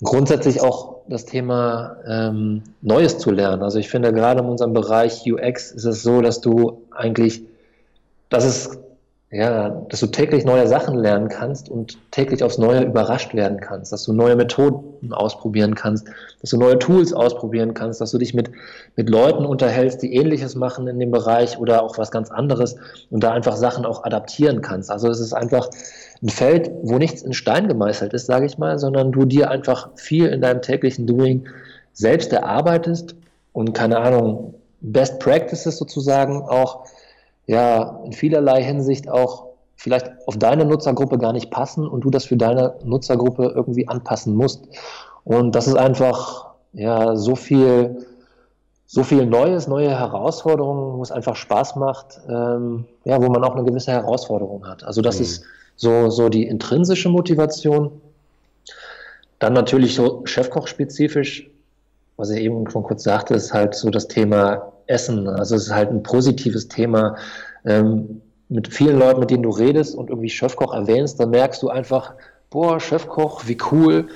[0.02, 3.62] Grundsätzlich auch das Thema ähm, Neues zu lernen.
[3.62, 7.42] Also ich finde gerade in unserem Bereich UX ist es so, dass du eigentlich
[8.30, 8.78] dass es
[9.32, 13.92] ja, dass du täglich neue Sachen lernen kannst und täglich aufs Neue überrascht werden kannst,
[13.92, 16.08] dass du neue Methoden ausprobieren kannst,
[16.40, 18.50] dass du neue Tools ausprobieren kannst, dass du dich mit,
[18.96, 22.74] mit Leuten unterhältst, die ähnliches machen in dem Bereich oder auch was ganz anderes
[23.10, 24.90] und da einfach Sachen auch adaptieren kannst.
[24.90, 25.70] Also es ist einfach
[26.22, 29.90] ein Feld, wo nichts in Stein gemeißelt ist, sage ich mal, sondern du dir einfach
[29.94, 31.46] viel in deinem täglichen Doing
[31.92, 33.14] selbst erarbeitest
[33.52, 36.86] und keine Ahnung, Best Practices sozusagen auch
[37.50, 42.26] ja in vielerlei Hinsicht auch vielleicht auf deine Nutzergruppe gar nicht passen und du das
[42.26, 44.68] für deine Nutzergruppe irgendwie anpassen musst.
[45.24, 48.06] Und das ist einfach ja so viel,
[48.86, 53.56] so viel Neues, neue Herausforderungen, wo es einfach Spaß macht, ähm, ja, wo man auch
[53.56, 54.84] eine gewisse Herausforderung hat.
[54.84, 55.22] Also das mhm.
[55.22, 55.44] ist
[55.74, 57.90] so, so die intrinsische Motivation.
[59.40, 61.50] Dann natürlich so Chefkoch-spezifisch,
[62.16, 65.28] was ich eben schon kurz sagte, ist halt so das Thema Essen.
[65.28, 67.16] Also es ist halt ein positives Thema.
[67.64, 71.68] Ähm, mit vielen Leuten, mit denen du redest und irgendwie Chefkoch erwähnst, dann merkst du
[71.68, 72.14] einfach,
[72.50, 74.08] boah, Chefkoch, wie cool.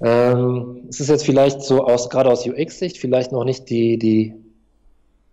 [0.00, 4.34] Ähm, es ist jetzt vielleicht so aus, gerade aus UX-Sicht, vielleicht noch nicht die, die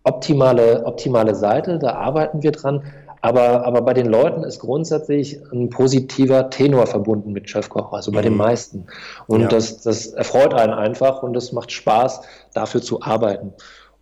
[0.03, 2.83] optimale, optimale Seite, da arbeiten wir dran.
[3.21, 8.19] Aber, aber bei den Leuten ist grundsätzlich ein positiver Tenor verbunden mit Chefkoch, also bei
[8.19, 8.23] mhm.
[8.23, 8.85] den meisten.
[9.27, 9.47] Und ja.
[9.47, 12.21] das, das erfreut einen einfach und es macht Spaß,
[12.53, 13.53] dafür zu arbeiten.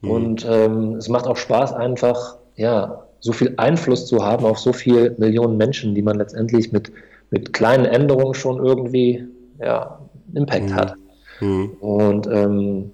[0.02, 0.12] Mhm.
[0.12, 4.74] Und ähm, es macht auch Spaß, einfach ja, so viel Einfluss zu haben auf so
[4.74, 6.91] viele Millionen Menschen, die man letztendlich mit,
[7.32, 9.28] mit kleinen Änderungen schon irgendwie
[9.60, 10.00] ja,
[10.34, 10.76] Impact mhm.
[10.76, 10.93] hat.
[11.39, 11.70] Mhm.
[11.80, 12.91] Und ähm,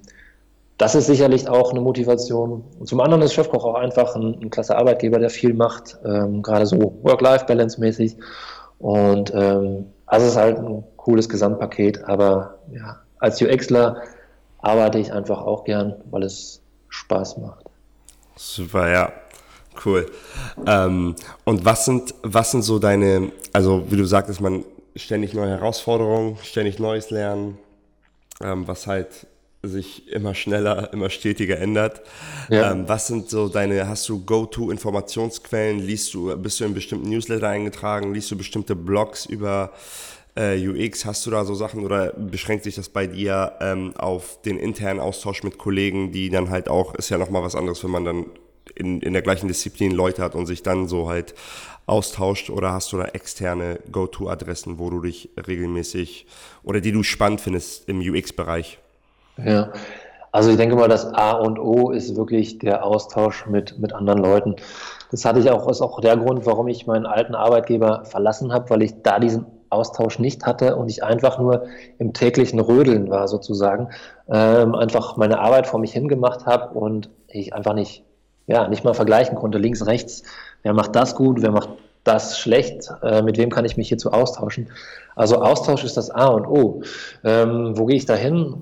[0.78, 2.64] das ist sicherlich auch eine Motivation.
[2.78, 6.42] Und zum anderen ist Chefkoch auch einfach ein, ein klasse Arbeitgeber, der viel macht, ähm,
[6.42, 8.16] gerade so Work-Life-Balance-mäßig.
[8.78, 14.02] Und ähm, also es ist halt ein cooles Gesamtpaket, aber ja, als UXler
[14.58, 16.60] arbeite ich einfach auch gern, weil es
[16.94, 17.64] Spaß macht.
[18.36, 19.12] Super, ja.
[19.84, 20.06] Cool.
[20.66, 24.64] Ähm, und was sind, was sind so deine, also wie du sagtest, man
[24.94, 27.58] ständig neue Herausforderungen, ständig Neues lernen,
[28.40, 29.26] ähm, was halt
[29.62, 32.02] sich immer schneller, immer stetiger ändert.
[32.48, 32.70] Ja.
[32.70, 35.80] Ähm, was sind so deine, hast du Go-To-Informationsquellen?
[35.80, 38.14] Liest du, bist du in bestimmten Newsletter eingetragen?
[38.14, 39.72] Liest du bestimmte Blogs über
[40.36, 41.04] äh, UX?
[41.04, 45.00] Hast du da so Sachen oder beschränkt sich das bei dir ähm, auf den internen
[45.00, 48.26] Austausch mit Kollegen, die dann halt auch, ist ja nochmal was anderes, wenn man dann
[48.74, 51.34] in, in der gleichen Disziplin Leute hat und sich dann so halt
[51.86, 56.26] austauscht oder hast du da externe Go-To-Adressen, wo du dich regelmäßig
[56.62, 58.78] oder die du spannend findest im UX-Bereich?
[59.36, 59.72] Ja,
[60.32, 64.20] also ich denke mal, das A und O ist wirklich der Austausch mit, mit anderen
[64.20, 64.56] Leuten.
[65.10, 68.70] Das hatte ich auch, ist auch der Grund, warum ich meinen alten Arbeitgeber verlassen habe,
[68.70, 71.64] weil ich da diesen Austausch nicht hatte und ich einfach nur
[71.98, 73.88] im täglichen Rödeln war sozusagen,
[74.28, 78.04] ähm, einfach meine Arbeit vor mich hingemacht habe und ich einfach nicht,
[78.46, 80.22] ja, nicht mal vergleichen konnte, links, rechts,
[80.62, 81.70] wer macht das gut, wer macht
[82.04, 84.68] das schlecht, äh, mit wem kann ich mich hierzu austauschen.
[85.16, 86.82] Also Austausch ist das A und O.
[87.24, 88.54] Ähm, wo gehe ich da hin?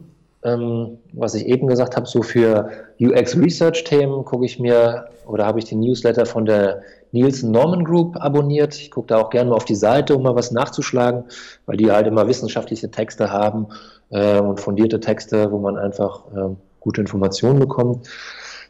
[0.44, 5.66] Ähm, was ich eben gesagt habe, so für UX-Research-Themen gucke ich mir oder habe ich
[5.66, 6.82] den Newsletter von der
[7.12, 8.74] Nielsen Norman Group abonniert.
[8.74, 11.24] Ich gucke da auch gerne mal auf die Seite, um mal was nachzuschlagen,
[11.66, 13.68] weil die halt immer wissenschaftliche Texte haben
[14.10, 18.08] äh, und fundierte Texte, wo man einfach äh, gute Informationen bekommt.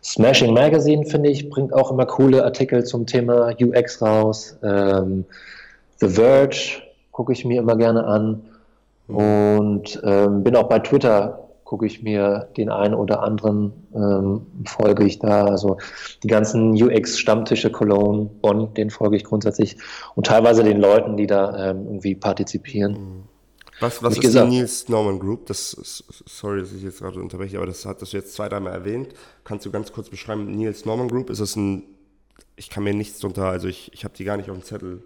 [0.05, 4.59] Smashing Magazine, finde ich, bringt auch immer coole Artikel zum Thema UX raus.
[4.63, 5.25] Ähm,
[6.01, 6.83] The Verge
[7.13, 8.43] gucke ich mir immer gerne an.
[9.07, 15.05] Und ähm, bin auch bei Twitter gucke ich mir den einen oder anderen, ähm, folge
[15.05, 15.45] ich da.
[15.45, 15.79] Also
[16.23, 19.77] die ganzen UX-Stammtische Cologne, Bonn, den folge ich grundsätzlich
[20.15, 22.93] und teilweise den Leuten, die da ähm, irgendwie partizipieren.
[22.93, 23.23] Mhm.
[23.81, 25.47] Was, was ist gesagt, die Nils Norman Group?
[25.47, 29.09] Das, sorry, dass ich jetzt gerade unterbreche, aber das hattest du jetzt zwei, dreimal erwähnt.
[29.43, 31.83] Kannst du ganz kurz beschreiben, Nils Norman Group, ist das ein,
[32.55, 35.03] ich kann mir nichts drunter, also ich, ich habe die gar nicht auf dem Zettel.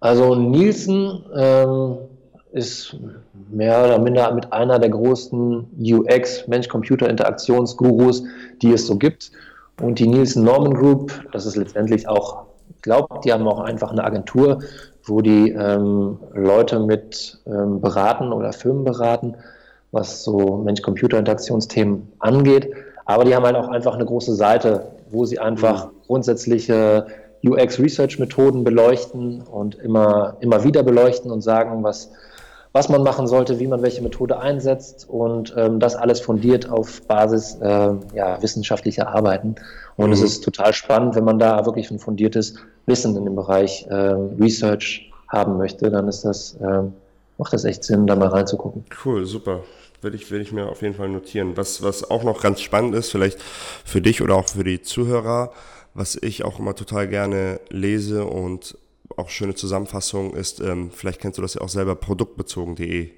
[0.00, 1.98] Also Nielsen ähm,
[2.52, 2.96] ist
[3.50, 8.24] mehr oder minder mit einer der großen UX, Mensch-Computer-Interaktionsgurus,
[8.62, 9.30] die es so gibt.
[9.80, 12.44] Und die Nielsen Norman Group, das ist letztendlich auch,
[12.76, 14.60] ich glaube, die haben auch einfach eine Agentur,
[15.04, 19.34] wo die ähm, Leute mit ähm, beraten oder Firmen beraten,
[19.92, 22.70] was so Mensch-Computer-Interaktionsthemen angeht.
[23.06, 27.06] Aber die haben halt auch einfach eine große Seite, wo sie einfach grundsätzliche
[27.44, 32.10] UX-Research-Methoden beleuchten und immer, immer wieder beleuchten und sagen, was,
[32.72, 37.02] was man machen sollte, wie man welche Methode einsetzt und ähm, das alles fundiert auf
[37.02, 39.56] Basis äh, ja, wissenschaftlicher Arbeiten.
[39.96, 40.12] Und mhm.
[40.12, 42.54] es ist total spannend, wenn man da wirklich ein fundiertes
[42.86, 46.82] Wissen in dem Bereich äh, Research haben möchte, dann ist das, äh,
[47.38, 48.84] macht das echt Sinn, da mal reinzugucken.
[49.04, 49.60] Cool, super.
[50.00, 51.56] Würde ich, würde ich mir auf jeden Fall notieren.
[51.56, 53.38] Was, was auch noch ganz spannend ist, vielleicht
[53.84, 55.52] für dich oder auch für die Zuhörer,
[55.92, 58.76] was ich auch immer total gerne lese und
[59.20, 63.10] auch schöne Zusammenfassung ist, ähm, vielleicht kennst du das ja auch selber, produktbezogen.de.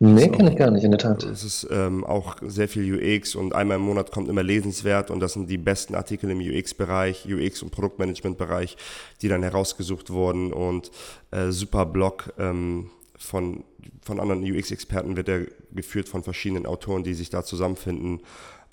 [0.00, 1.22] Nee, kenne ich gar nicht, in der Tat.
[1.22, 5.20] Es ist ähm, auch sehr viel UX und einmal im Monat kommt immer lesenswert und
[5.20, 8.76] das sind die besten Artikel im UX-Bereich, UX- und Produktmanagement-Bereich,
[9.22, 10.90] die dann herausgesucht wurden und
[11.30, 13.62] äh, super Blog ähm, von,
[14.02, 18.20] von anderen UX-Experten wird er geführt von verschiedenen Autoren, die sich da zusammenfinden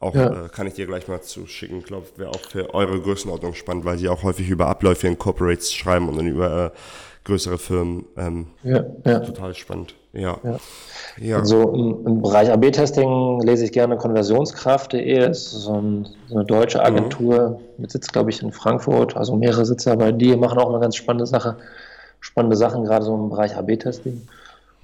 [0.02, 0.46] auch ja.
[0.46, 1.80] äh, kann ich dir gleich mal zuschicken.
[1.80, 5.18] Ich glaube, wäre auch für eure Größenordnung spannend, weil sie auch häufig über Abläufe in
[5.18, 6.70] Corporates schreiben und dann über äh,
[7.24, 8.06] größere Firmen.
[8.18, 9.20] Ähm, ja, ja.
[9.20, 9.96] Total spannend.
[10.14, 10.38] Ja.
[10.44, 10.58] ja.
[11.18, 11.38] ja.
[11.38, 15.30] Also im, im Bereich AB-Testing lese ich gerne konversionskraft.de.
[15.30, 16.86] ist so, ein, so, eine deutsche mhm.
[16.86, 17.56] Agentur mhm.
[17.78, 19.16] mit Sitz, glaube ich, in Frankfurt.
[19.16, 21.58] Also mehrere Sitze, aber die machen auch eine ganz spannende Sache.
[22.20, 24.28] Spannende Sachen, gerade so im Bereich AB-Testing.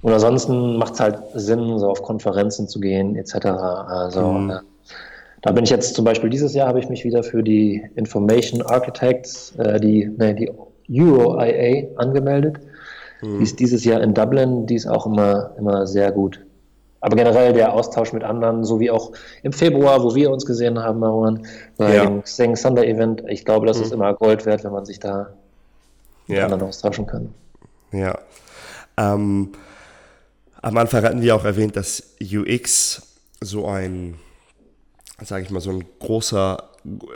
[0.00, 3.46] Und ansonsten macht es halt Sinn, so auf Konferenzen zu gehen, etc.
[3.46, 4.60] Also mhm.
[5.42, 8.62] Da bin ich jetzt zum Beispiel dieses Jahr habe ich mich wieder für die Information
[8.62, 10.50] Architects, äh, die, nee, die
[10.90, 12.58] EuroIA angemeldet.
[13.22, 13.38] Mhm.
[13.38, 16.40] Die ist dieses Jahr in Dublin, die ist auch immer, immer sehr gut.
[17.00, 19.12] Aber generell der Austausch mit anderen, so wie auch
[19.44, 22.04] im Februar, wo wir uns gesehen haben, Marwan, bei ja.
[22.04, 23.84] dem Sing Thunder Event, ich glaube, das mhm.
[23.84, 25.28] ist immer Gold wert, wenn man sich da
[26.26, 26.44] mit ja.
[26.44, 27.32] anderen austauschen kann.
[27.92, 28.18] Ja.
[28.96, 29.52] Ähm,
[30.60, 33.02] am Anfang hatten wir auch erwähnt, dass UX
[33.40, 34.14] so ein
[35.26, 36.70] sage ich mal, so ein großer,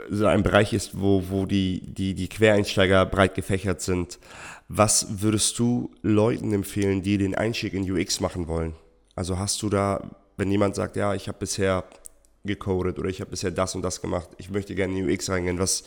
[0.09, 4.19] so ein Bereich ist, wo, wo die, die, die Quereinsteiger breit gefächert sind.
[4.67, 8.73] Was würdest du Leuten empfehlen, die den Einstieg in UX machen wollen?
[9.15, 10.03] Also hast du da,
[10.37, 11.85] wenn jemand sagt, ja, ich habe bisher
[12.43, 15.59] gecodet oder ich habe bisher das und das gemacht, ich möchte gerne in UX reingehen,
[15.59, 15.83] was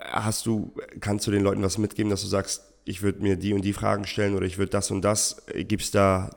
[0.00, 3.54] hast du, kannst du den Leuten was mitgeben, dass du sagst, ich würde mir die
[3.54, 6.30] und die Fragen stellen oder ich würde das und das, gibt es da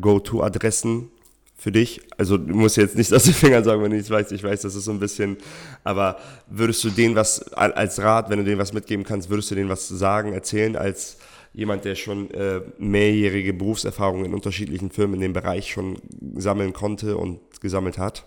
[0.00, 1.10] Go-To-Adressen,
[1.58, 2.00] für dich?
[2.16, 4.32] Also du musst jetzt nicht aus den Fingern sagen, wenn du nichts weißt.
[4.32, 5.36] Ich weiß, das ist so ein bisschen,
[5.84, 9.56] aber würdest du denen was als Rat, wenn du denen was mitgeben kannst, würdest du
[9.56, 11.18] denen was sagen, erzählen als
[11.52, 15.98] jemand, der schon äh, mehrjährige Berufserfahrung in unterschiedlichen Firmen in dem Bereich schon
[16.36, 18.24] sammeln konnte und gesammelt hat?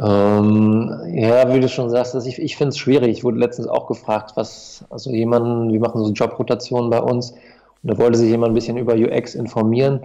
[0.00, 3.10] Ähm, ja, wie du schon sagst, ich, ich finde es schwierig.
[3.10, 7.32] Ich wurde letztens auch gefragt, was, also jemanden, wir machen so Jobrotationen bei uns
[7.82, 10.00] und da wollte sich jemand ein bisschen über UX informieren.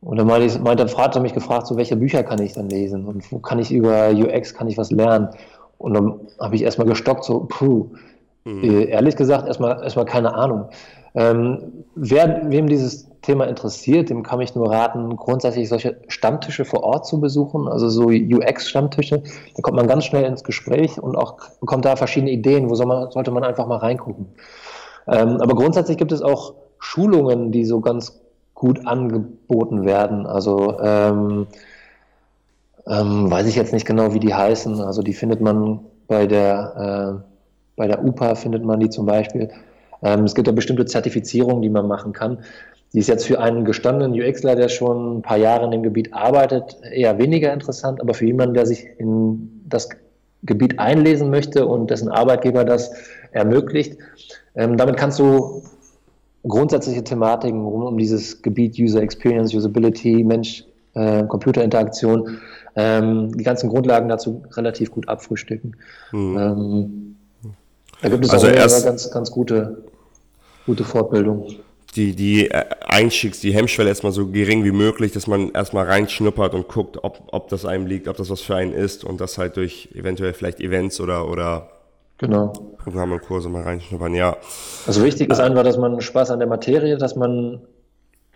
[0.00, 3.04] Und dann meinte, ich, meinte Vater mich gefragt, so welche Bücher kann ich dann lesen
[3.06, 5.28] und wo kann ich über UX, kann ich was lernen?
[5.78, 7.90] Und dann habe ich erstmal gestockt, so, puh,
[8.44, 8.62] mhm.
[8.62, 10.66] äh, ehrlich gesagt, erstmal, erstmal keine Ahnung.
[11.14, 16.84] Ähm, wer, wem dieses Thema interessiert, dem kann ich nur raten, grundsätzlich solche Stammtische vor
[16.84, 19.22] Ort zu besuchen, also so UX-Stammtische.
[19.56, 22.86] Da kommt man ganz schnell ins Gespräch und auch bekommt da verschiedene Ideen, wo soll
[22.86, 24.26] man, sollte man einfach mal reingucken.
[25.08, 28.20] Ähm, aber grundsätzlich gibt es auch Schulungen, die so ganz
[28.58, 30.26] gut angeboten werden.
[30.26, 31.46] Also ähm,
[32.88, 34.80] ähm, weiß ich jetzt nicht genau, wie die heißen.
[34.80, 35.78] Also die findet man
[36.08, 37.32] bei der, äh,
[37.76, 39.48] bei der UPA findet man die zum Beispiel.
[40.02, 42.38] Ähm, es gibt ja bestimmte Zertifizierungen, die man machen kann.
[42.92, 46.12] Die ist jetzt für einen gestandenen UXler, der schon ein paar Jahre in dem Gebiet
[46.12, 49.88] arbeitet, eher weniger interessant, aber für jemanden, der sich in das
[50.42, 52.90] Gebiet einlesen möchte und dessen Arbeitgeber das
[53.30, 53.98] ermöglicht,
[54.56, 55.62] ähm, damit kannst du
[56.46, 62.38] grundsätzliche Thematiken rund um dieses Gebiet User Experience, Usability, Mensch-Computer-Interaktion,
[62.74, 65.76] äh, ähm, die ganzen Grundlagen dazu relativ gut abfrühstücken.
[66.12, 66.38] Mhm.
[66.38, 67.16] Ähm,
[68.00, 69.82] da gibt es also auch erst ganz, ganz gute,
[70.66, 71.56] gute Fortbildung.
[71.96, 76.54] Die, die äh, Einstiegs-, die Hemmschwelle erstmal so gering wie möglich, dass man erstmal reinschnuppert
[76.54, 79.38] und guckt, ob, ob das einem liegt, ob das was für einen ist und das
[79.38, 81.68] halt durch eventuell vielleicht Events oder, oder
[82.18, 82.52] Genau.
[82.78, 84.36] Programme mal reinschnuppern, ja.
[84.86, 87.60] Also wichtig ist einfach, dass man Spaß an der Materie, dass man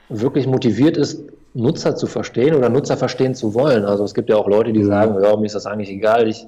[0.08, 1.24] wirklich motiviert ist,
[1.54, 3.84] Nutzer zu verstehen oder Nutzer verstehen zu wollen.
[3.84, 4.86] Also es gibt ja auch Leute, die mhm.
[4.86, 6.46] sagen, ja, mir ist das eigentlich egal, ich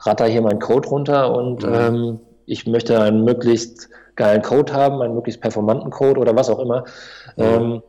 [0.00, 1.74] ratter hier meinen Code runter und mhm.
[1.74, 6.58] ähm, ich möchte einen möglichst geilen Code haben, einen möglichst performanten Code oder was auch
[6.58, 6.84] immer.
[7.36, 7.42] Mhm.
[7.44, 7.82] Ähm,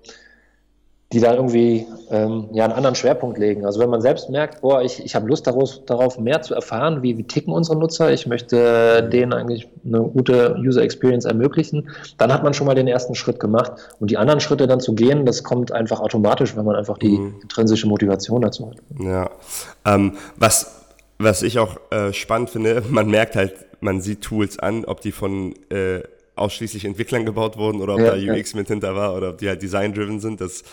[1.14, 3.66] die da irgendwie ähm, ja, einen anderen Schwerpunkt legen.
[3.66, 7.04] Also wenn man selbst merkt, boah, ich, ich habe Lust daraus, darauf, mehr zu erfahren,
[7.04, 12.34] wie, wie ticken unsere Nutzer, ich möchte denen eigentlich eine gute User Experience ermöglichen, dann
[12.34, 13.74] hat man schon mal den ersten Schritt gemacht.
[14.00, 17.20] Und die anderen Schritte dann zu gehen, das kommt einfach automatisch, wenn man einfach die
[17.20, 17.36] mhm.
[17.44, 18.78] intrinsische Motivation dazu hat.
[19.00, 19.30] Ja,
[19.86, 20.82] ähm, was,
[21.20, 25.12] was ich auch äh, spannend finde, man merkt halt, man sieht Tools an, ob die
[25.12, 26.02] von äh,
[26.36, 28.60] ausschließlich Entwicklern gebaut wurden oder ob ja, da UX ja.
[28.60, 30.42] mit hinter war oder ob die halt design-driven sind.
[30.42, 30.64] Das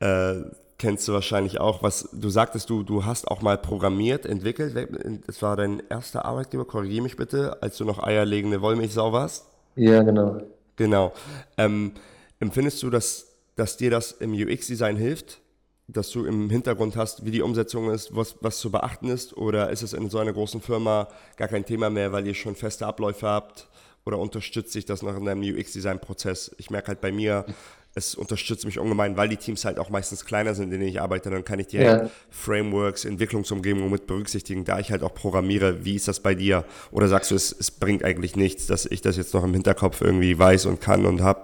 [0.00, 0.42] äh,
[0.78, 1.82] kennst du wahrscheinlich auch.
[1.82, 4.76] Was du sagtest, du, du hast auch mal programmiert, entwickelt.
[5.26, 9.46] Das war dein erster Arbeitgeber, korrigiere mich bitte, als du noch eierlegende Wollmilchsau warst.
[9.76, 10.40] Ja, genau.
[10.76, 11.12] Genau.
[11.56, 11.92] Ähm,
[12.40, 13.26] empfindest du, dass,
[13.56, 15.40] dass dir das im UX-Design hilft?
[15.86, 19.36] Dass du im Hintergrund hast, wie die Umsetzung ist, was, was zu beachten ist?
[19.36, 22.56] Oder ist es in so einer großen Firma gar kein Thema mehr, weil ihr schon
[22.56, 23.68] feste Abläufe habt?
[24.06, 26.54] Oder unterstützt sich das noch in deinem UX-Design-Prozess?
[26.58, 27.46] Ich merke halt bei mir,
[27.94, 31.00] es unterstützt mich ungemein, weil die Teams halt auch meistens kleiner sind, in denen ich
[31.00, 31.30] arbeite.
[31.30, 32.10] Dann kann ich die ja.
[32.28, 35.84] Frameworks, Entwicklungsumgebungen mit berücksichtigen, da ich halt auch programmiere.
[35.84, 36.64] Wie ist das bei dir?
[36.90, 40.00] Oder sagst du, es, es bringt eigentlich nichts, dass ich das jetzt noch im Hinterkopf
[40.00, 41.42] irgendwie weiß und kann und habe?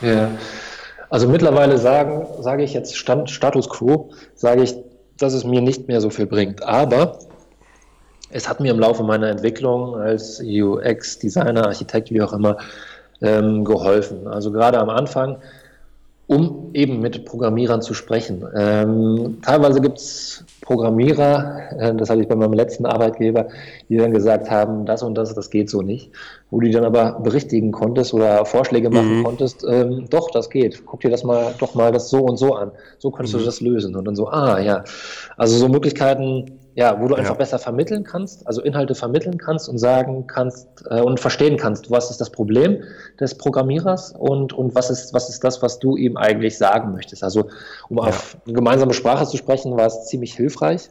[0.00, 0.32] Ja,
[1.08, 4.74] also mittlerweile sagen, sage ich jetzt Stand, Status Quo, sage ich,
[5.16, 6.64] dass es mir nicht mehr so viel bringt.
[6.64, 7.20] Aber
[8.34, 12.58] es hat mir im Laufe meiner Entwicklung als UX, Designer, Architekt, wie auch immer,
[13.22, 14.26] ähm, geholfen.
[14.26, 15.38] Also gerade am Anfang
[16.26, 18.44] um eben mit Programmierern zu sprechen.
[18.56, 23.48] Ähm, teilweise gibt es Programmierer, äh, das hatte ich bei meinem letzten Arbeitgeber,
[23.90, 26.10] die dann gesagt haben, das und das, das geht so nicht.
[26.50, 29.24] Wo du dann aber berichtigen konntest oder Vorschläge machen mhm.
[29.24, 30.86] konntest, ähm, doch, das geht.
[30.86, 32.70] Guck dir das mal, doch mal das so und so an.
[32.98, 33.40] So könntest mhm.
[33.40, 33.94] du das lösen.
[33.94, 34.82] Und dann so, ah ja.
[35.36, 37.38] Also so Möglichkeiten, ja, wo du einfach ja.
[37.38, 42.10] besser vermitteln kannst, also Inhalte vermitteln kannst und sagen kannst äh, und verstehen kannst, was
[42.10, 42.82] ist das Problem
[43.20, 47.22] des Programmierers und, und was, ist, was ist das, was du ihm eigentlich sagen möchtest.
[47.22, 47.46] Also
[47.88, 48.04] um ja.
[48.04, 50.90] auf eine gemeinsame Sprache zu sprechen, war es ziemlich hilfreich.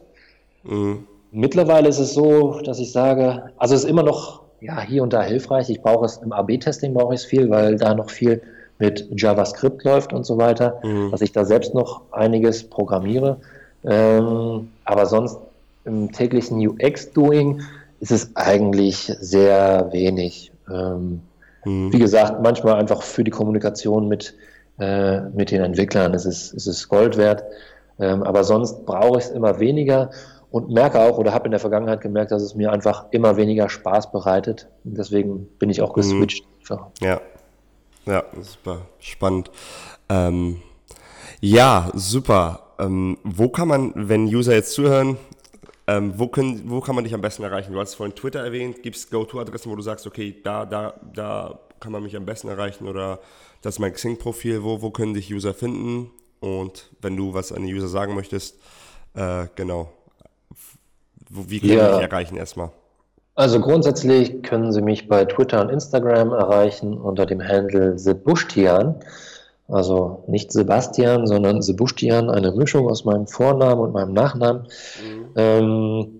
[0.62, 1.06] Mhm.
[1.32, 5.12] Mittlerweile ist es so, dass ich sage, also es ist immer noch ja, hier und
[5.12, 5.68] da hilfreich.
[5.68, 8.40] Ich brauche es im AB-Testing brauche ich es viel, weil da noch viel
[8.78, 11.10] mit JavaScript läuft und so weiter, mhm.
[11.10, 13.36] dass ich da selbst noch einiges programmiere.
[13.84, 15.38] Ähm, aber sonst
[15.84, 17.62] im täglichen UX-Doing
[18.00, 20.52] ist es eigentlich sehr wenig.
[20.70, 21.22] Ähm,
[21.64, 21.92] mhm.
[21.92, 24.34] Wie gesagt, manchmal einfach für die Kommunikation mit,
[24.78, 27.44] äh, mit den Entwicklern ist es, ist es Gold wert.
[27.98, 30.10] Ähm, aber sonst brauche ich es immer weniger
[30.50, 33.68] und merke auch oder habe in der Vergangenheit gemerkt, dass es mir einfach immer weniger
[33.68, 34.68] Spaß bereitet.
[34.84, 36.00] Und deswegen bin ich auch mhm.
[36.00, 36.44] geswitcht.
[36.70, 36.78] Mhm.
[37.00, 37.20] Ja,
[38.06, 39.50] ja, super spannend.
[40.08, 40.60] Ähm,
[41.40, 42.60] ja, super.
[42.78, 45.16] Ähm, wo kann man, wenn User jetzt zuhören,
[45.86, 47.72] ähm, wo, können, wo kann man dich am besten erreichen?
[47.72, 48.82] Du hast vorhin Twitter erwähnt.
[48.82, 52.48] Gibt es Go-To-Adressen, wo du sagst, okay, da, da, da kann man mich am besten
[52.48, 53.20] erreichen oder
[53.62, 54.62] das ist mein Xing-Profil.
[54.62, 56.10] Wo, wo können dich User finden?
[56.40, 58.58] Und wenn du was an die User sagen möchtest,
[59.14, 59.90] äh, genau.
[61.28, 61.98] Wo, wie können ja.
[61.98, 62.70] dich erreichen erstmal?
[63.36, 69.00] Also grundsätzlich können Sie mich bei Twitter und Instagram erreichen unter dem Handle Sebustian.
[69.68, 74.62] Also nicht Sebastian, sondern Sebustian, eine Mischung aus meinem Vornamen und meinem Nachnamen.
[74.62, 75.26] Mhm.
[75.36, 76.18] Ähm,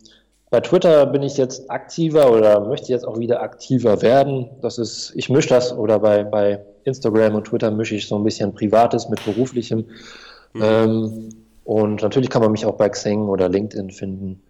[0.51, 4.49] bei Twitter bin ich jetzt aktiver oder möchte jetzt auch wieder aktiver werden.
[4.63, 8.25] Das ist, ich mische das oder bei, bei Instagram und Twitter mische ich so ein
[8.25, 9.85] bisschen Privates mit Beruflichem.
[10.55, 10.63] Mhm.
[10.63, 11.29] Ähm,
[11.65, 14.41] und natürlich kann man mich auch bei Xing oder LinkedIn finden.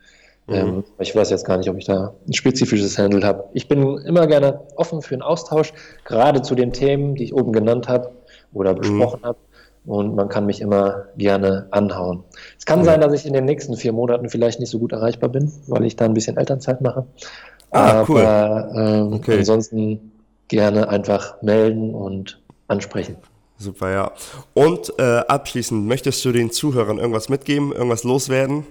[0.47, 0.55] Mhm.
[0.55, 3.45] Ähm, ich weiß jetzt gar nicht, ob ich da ein spezifisches Handle habe.
[3.55, 5.73] Ich bin immer gerne offen für einen Austausch,
[6.05, 8.13] gerade zu den Themen, die ich oben genannt habe
[8.55, 8.79] oder mhm.
[8.79, 9.27] besprochen mhm.
[9.27, 9.39] habe.
[9.87, 12.25] Und man kann mich immer gerne anhauen.
[12.59, 12.85] Es kann mhm.
[12.85, 15.85] sein, dass ich in den nächsten vier Monaten vielleicht nicht so gut erreichbar bin, weil
[15.85, 17.05] ich da ein bisschen Elternzeit mache.
[17.71, 18.81] Ah, Aber cool.
[18.81, 19.39] ähm, okay.
[19.39, 20.13] ansonsten
[20.49, 23.17] gerne einfach melden und ansprechen.
[23.59, 24.13] Super, ja.
[24.53, 28.65] Und äh, abschließend, möchtest du den Zuhörern irgendwas mitgeben, irgendwas loswerden?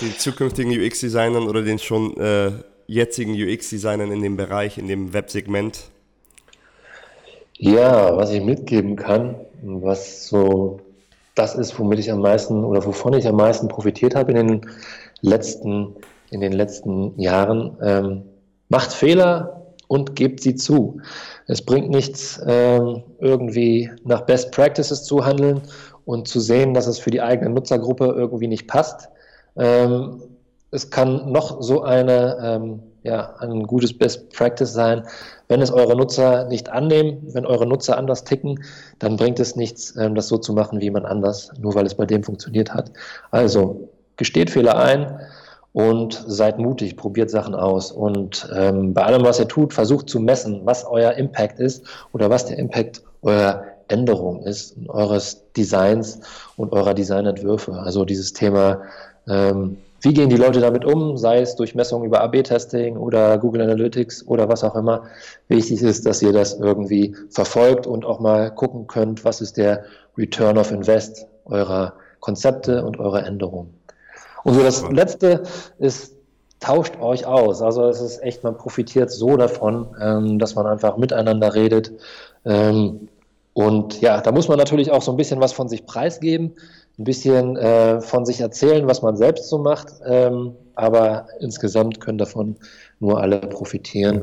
[0.00, 2.52] Den zukünftigen UX-Designern oder den schon äh,
[2.86, 5.90] jetzigen UX-Designern in dem Bereich, in dem Websegment?
[7.58, 10.80] Ja, was ich mitgeben kann, was so
[11.34, 14.60] das ist, womit ich am meisten oder wovon ich am meisten profitiert habe in den
[15.20, 15.94] letzten,
[16.30, 17.76] in den letzten Jahren.
[17.82, 18.22] Ähm,
[18.68, 21.00] macht Fehler und gebt sie zu.
[21.46, 25.62] Es bringt nichts, ähm, irgendwie nach Best Practices zu handeln
[26.04, 29.08] und zu sehen, dass es für die eigene Nutzergruppe irgendwie nicht passt.
[29.56, 30.22] Ähm,
[30.70, 35.02] es kann noch so eine, ähm, ja, ein gutes Best Practice sein,
[35.48, 38.62] wenn es eure Nutzer nicht annehmen, wenn eure Nutzer anders ticken,
[38.98, 41.94] dann bringt es nichts, ähm, das so zu machen wie jemand anders, nur weil es
[41.94, 42.90] bei dem funktioniert hat.
[43.30, 45.20] Also gesteht Fehler ein
[45.72, 47.92] und seid mutig, probiert Sachen aus.
[47.92, 52.30] Und ähm, bei allem, was ihr tut, versucht zu messen, was euer Impact ist oder
[52.30, 56.20] was der Impact eurer Änderung ist, eures Designs
[56.56, 57.74] und eurer Designentwürfe.
[57.74, 58.82] Also dieses Thema,
[59.28, 63.62] ähm, wie gehen die Leute damit um, sei es durch Messungen über AB-Testing oder Google
[63.62, 65.04] Analytics oder was auch immer.
[65.48, 69.84] Wichtig ist, dass ihr das irgendwie verfolgt und auch mal gucken könnt, was ist der
[70.16, 73.74] Return of Invest eurer Konzepte und eurer Änderungen.
[74.44, 75.42] Und so das Letzte
[75.78, 76.14] ist,
[76.60, 77.62] tauscht euch aus.
[77.62, 81.92] Also es ist echt, man profitiert so davon, ähm, dass man einfach miteinander redet.
[82.44, 83.08] Ähm,
[83.52, 86.54] und ja, da muss man natürlich auch so ein bisschen was von sich preisgeben,
[86.98, 89.88] ein bisschen äh, von sich erzählen, was man selbst so macht.
[90.04, 92.56] Ähm, aber insgesamt können davon
[93.00, 94.22] nur alle profitieren,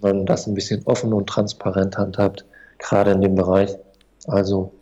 [0.00, 2.44] wenn man das ein bisschen offen und transparent handhabt,
[2.78, 3.76] gerade in dem Bereich.
[4.26, 4.72] Also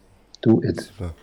[0.41, 0.81] do it.
[0.81, 1.15] Super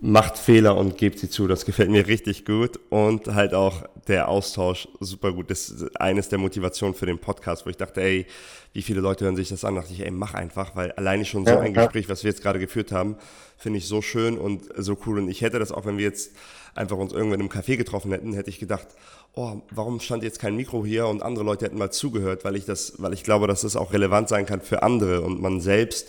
[0.00, 1.46] macht Fehler und gebt sie zu.
[1.46, 2.78] Das gefällt mir richtig gut.
[2.90, 5.50] Und halt auch der Austausch super gut.
[5.50, 8.26] Das ist eines der Motivationen für den Podcast, wo ich dachte, ey,
[8.72, 9.74] wie viele Leute hören sich das an?
[9.74, 11.84] Da dachte ich, ey, mach einfach, weil alleine schon so ja, ein ja.
[11.84, 13.16] Gespräch, was wir jetzt gerade geführt haben,
[13.56, 15.18] finde ich so schön und so cool.
[15.18, 16.32] Und ich hätte das auch, wenn wir jetzt
[16.74, 18.88] einfach uns irgendwann im Café getroffen hätten, hätte ich gedacht,
[19.36, 22.64] oh, warum stand jetzt kein Mikro hier und andere Leute hätten mal zugehört, weil ich
[22.64, 26.08] das, weil ich glaube, dass das auch relevant sein kann für andere und man selbst,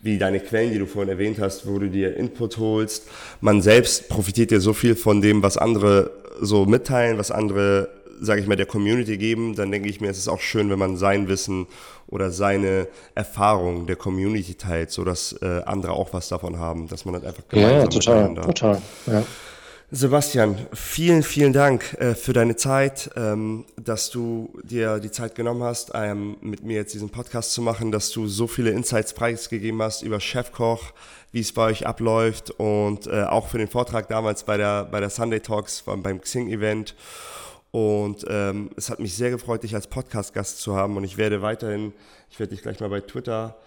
[0.00, 3.08] wie deine Quellen, die du vorhin erwähnt hast, wo du dir Input holst,
[3.42, 6.10] man selbst profitiert ja so viel von dem, was andere
[6.40, 10.16] so mitteilen, was andere, sage ich mal, der Community geben, dann denke ich mir, es
[10.16, 11.66] ist auch schön, wenn man sein Wissen
[12.06, 17.14] oder seine Erfahrung der Community teilt, sodass äh, andere auch was davon haben, dass man
[17.14, 19.22] das einfach gemeinsam Ja, total, total, ja.
[19.94, 25.62] Sebastian, vielen, vielen Dank äh, für deine Zeit, ähm, dass du dir die Zeit genommen
[25.62, 29.82] hast, ähm, mit mir jetzt diesen Podcast zu machen, dass du so viele Insights preisgegeben
[29.82, 30.94] hast über Chefkoch,
[31.30, 34.98] wie es bei euch abläuft und äh, auch für den Vortrag damals bei der, bei
[34.98, 36.94] der Sunday Talks beim, beim Xing-Event.
[37.70, 41.42] Und ähm, es hat mich sehr gefreut, dich als Podcast-Gast zu haben und ich werde
[41.42, 41.92] weiterhin,
[42.30, 43.58] ich werde dich gleich mal bei Twitter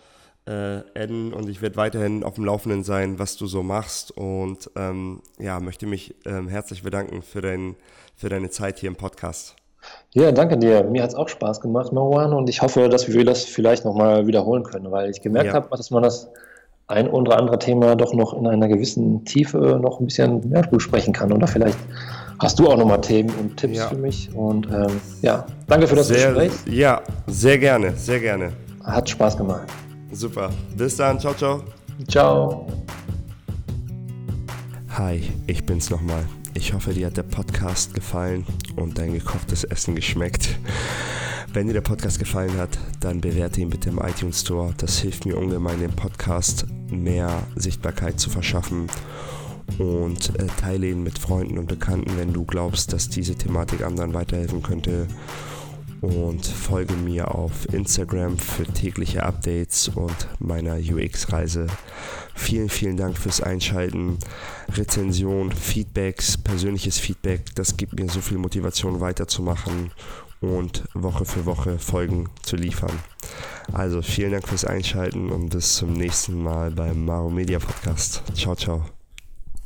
[0.46, 4.70] äh, adden und ich werde weiterhin auf dem Laufenden sein, was du so machst und
[4.76, 7.76] ähm, ja, möchte mich ähm, herzlich bedanken für, dein,
[8.16, 9.56] für deine Zeit hier im Podcast.
[10.14, 10.84] Ja, danke dir.
[10.84, 14.28] Mir hat es auch Spaß gemacht, Marwan, und ich hoffe, dass wir das vielleicht nochmal
[14.28, 15.54] wiederholen können, weil ich gemerkt ja.
[15.54, 16.30] habe, dass man das
[16.88, 21.14] ein oder andere Thema doch noch in einer gewissen Tiefe noch ein bisschen mehr besprechen
[21.14, 21.32] kann.
[21.32, 21.78] Oder vielleicht
[22.40, 23.88] hast du auch nochmal Themen und Tipps ja.
[23.88, 24.30] für mich.
[24.34, 26.52] Und ähm, ja, danke für das sehr, Gespräch.
[26.68, 28.52] Ja, sehr gerne, sehr gerne.
[28.84, 29.68] Hat Spaß gemacht.
[30.16, 30.50] Super.
[30.78, 31.20] Bis dann.
[31.20, 31.62] Ciao, ciao.
[32.08, 32.68] Ciao.
[34.92, 36.26] Hi, ich bin's nochmal.
[36.54, 38.46] Ich hoffe, dir hat der Podcast gefallen
[38.78, 40.58] und dein gekochtes Essen geschmeckt.
[41.52, 44.74] Wenn dir der Podcast gefallen hat, dann bewerte ihn bitte im iTunes Store.
[44.78, 48.88] Das hilft mir ungemein, dem Podcast mehr Sichtbarkeit zu verschaffen.
[49.80, 54.14] Und äh, teile ihn mit Freunden und Bekannten, wenn du glaubst, dass diese Thematik anderen
[54.14, 55.08] weiterhelfen könnte
[56.06, 61.68] und folge mir auf Instagram für tägliche Updates und meiner UX-Reise.
[62.34, 64.18] Vielen, vielen Dank fürs Einschalten.
[64.74, 69.92] Rezension, Feedbacks, persönliches Feedback, das gibt mir so viel Motivation weiterzumachen
[70.42, 73.00] und Woche für Woche Folgen zu liefern.
[73.74, 78.22] Also vielen Dank fürs Einschalten und bis zum nächsten Mal beim Maro Media Podcast.
[78.36, 78.86] Ciao, ciao.